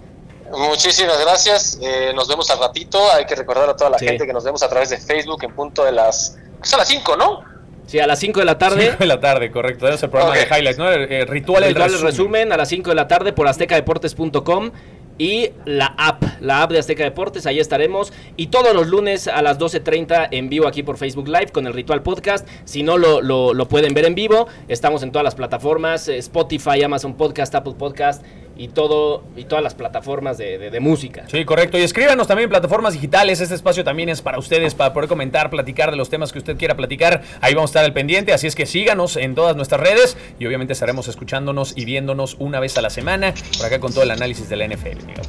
Muchísimas 0.56 1.20
gracias. 1.20 1.78
eh, 1.82 2.12
nos 2.14 2.28
vemos 2.28 2.50
al 2.50 2.58
ratito. 2.58 2.98
Hay 3.12 3.26
que 3.26 3.34
recordar 3.34 3.68
a 3.70 3.76
toda 3.76 3.90
la 3.90 3.98
Sí. 3.98 4.06
gente 4.06 4.26
que 4.26 4.32
nos 4.32 4.44
vemos 4.44 4.62
a 4.62 4.68
través 4.68 4.90
de 4.90 4.98
Facebook 4.98 5.42
en 5.44 5.54
punto 5.54 5.84
de 5.84 5.92
las. 5.92 6.36
Es 6.62 6.72
a 6.74 6.78
las 6.78 6.88
5, 6.88 7.16
¿no? 7.16 7.44
Sí, 7.86 8.00
a 8.00 8.06
las 8.06 8.18
5 8.18 8.40
de 8.40 8.46
la 8.46 8.58
tarde. 8.58 8.82
Cinco 8.86 8.96
de 8.98 9.06
la 9.06 9.20
tarde, 9.20 9.50
correcto. 9.52 9.80
Tenemos 9.84 10.02
el 10.02 10.10
programa 10.10 10.34
de 10.36 10.42
highlights, 10.44 10.78
¿no? 10.78 10.90
El, 10.90 11.12
el 11.12 11.28
ritual, 11.28 11.62
el 11.62 11.68
Ritual 11.70 11.90
resumen. 11.92 12.06
resumen 12.10 12.52
a 12.52 12.56
las 12.56 12.68
5 12.68 12.90
de 12.90 12.96
la 12.96 13.06
tarde 13.06 13.32
por 13.32 13.46
aztecadeportes.com 13.46 14.70
y 15.18 15.50
la 15.64 15.94
app, 15.96 16.22
la 16.40 16.62
app 16.62 16.72
de 16.72 16.78
Azteca 16.78 17.02
Deportes, 17.04 17.46
ahí 17.46 17.58
estaremos. 17.60 18.12
Y 18.36 18.48
todos 18.48 18.74
los 18.74 18.88
lunes 18.88 19.28
a 19.28 19.40
las 19.40 19.58
12.30 19.58 20.28
en 20.32 20.48
vivo 20.50 20.66
aquí 20.66 20.82
por 20.82 20.98
Facebook 20.98 21.28
Live 21.28 21.52
con 21.52 21.66
el 21.66 21.72
Ritual 21.72 22.02
Podcast. 22.02 22.46
Si 22.64 22.82
no 22.82 22.98
lo, 22.98 23.22
lo- 23.22 23.54
lo 23.54 23.68
pueden 23.68 23.94
ver 23.94 24.04
en 24.04 24.14
vivo, 24.14 24.46
estamos 24.68 25.02
en 25.02 25.12
todas 25.12 25.24
las 25.24 25.34
plataformas, 25.34 26.08
eh, 26.08 26.18
Spotify, 26.18 26.82
Amazon 26.82 27.14
Podcast, 27.16 27.54
Apple 27.54 27.74
Podcast 27.78 28.22
y, 28.58 28.68
todo, 28.68 29.22
y 29.36 29.44
todas 29.44 29.62
las 29.62 29.74
plataformas 29.74 30.38
de, 30.38 30.58
de- 30.58 30.70
de 30.70 30.80
música. 30.80 31.24
Sí, 31.30 31.44
correcto. 31.44 31.78
Y 31.78 31.82
escríbanos 31.82 32.26
también 32.26 32.44
en 32.44 32.50
plataformas 32.50 32.94
digitales. 32.94 33.40
Este 33.40 33.54
espacio 33.54 33.84
también 33.84 34.08
es 34.08 34.22
para 34.22 34.38
ustedes, 34.38 34.74
para 34.74 34.92
poder 34.92 35.08
comentar, 35.08 35.50
platicar 35.50 35.90
de 35.90 35.96
los 35.96 36.08
temas 36.10 36.32
que 36.32 36.38
usted 36.38 36.56
quiera 36.56 36.74
platicar. 36.76 37.22
Ahí 37.40 37.54
vamos 37.54 37.68
a 37.68 37.72
estar 37.72 37.84
al 37.84 37.92
pendiente. 37.92 38.32
Así 38.32 38.46
es 38.46 38.54
que 38.54 38.66
síganos 38.66 39.16
en 39.16 39.34
todas 39.34 39.56
nuestras 39.56 39.80
redes 39.80 40.16
y 40.38 40.46
obviamente 40.46 40.72
estaremos 40.72 41.08
escuchándonos 41.08 41.76
y 41.76 41.84
viéndonos 41.84 42.36
una 42.38 42.60
vez 42.60 42.76
a 42.78 42.82
la 42.82 42.90
semana 42.90 43.34
por 43.56 43.66
acá 43.66 43.78
con 43.80 43.92
todo 43.92 44.02
el 44.04 44.10
análisis 44.10 44.48
de 44.48 44.56
la 44.56 44.66
NFL. 44.66 45.04
Miguel. 45.06 45.22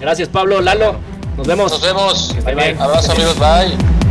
Gracias 0.00 0.28
Pablo, 0.28 0.60
Lalo, 0.60 0.96
nos 1.36 1.46
vemos. 1.46 1.70
Nos 1.72 1.82
vemos. 1.82 2.34
Bye, 2.44 2.54
bye. 2.54 2.76
Abrazo, 2.78 3.12
amigos. 3.12 3.38
Bye. 3.38 4.09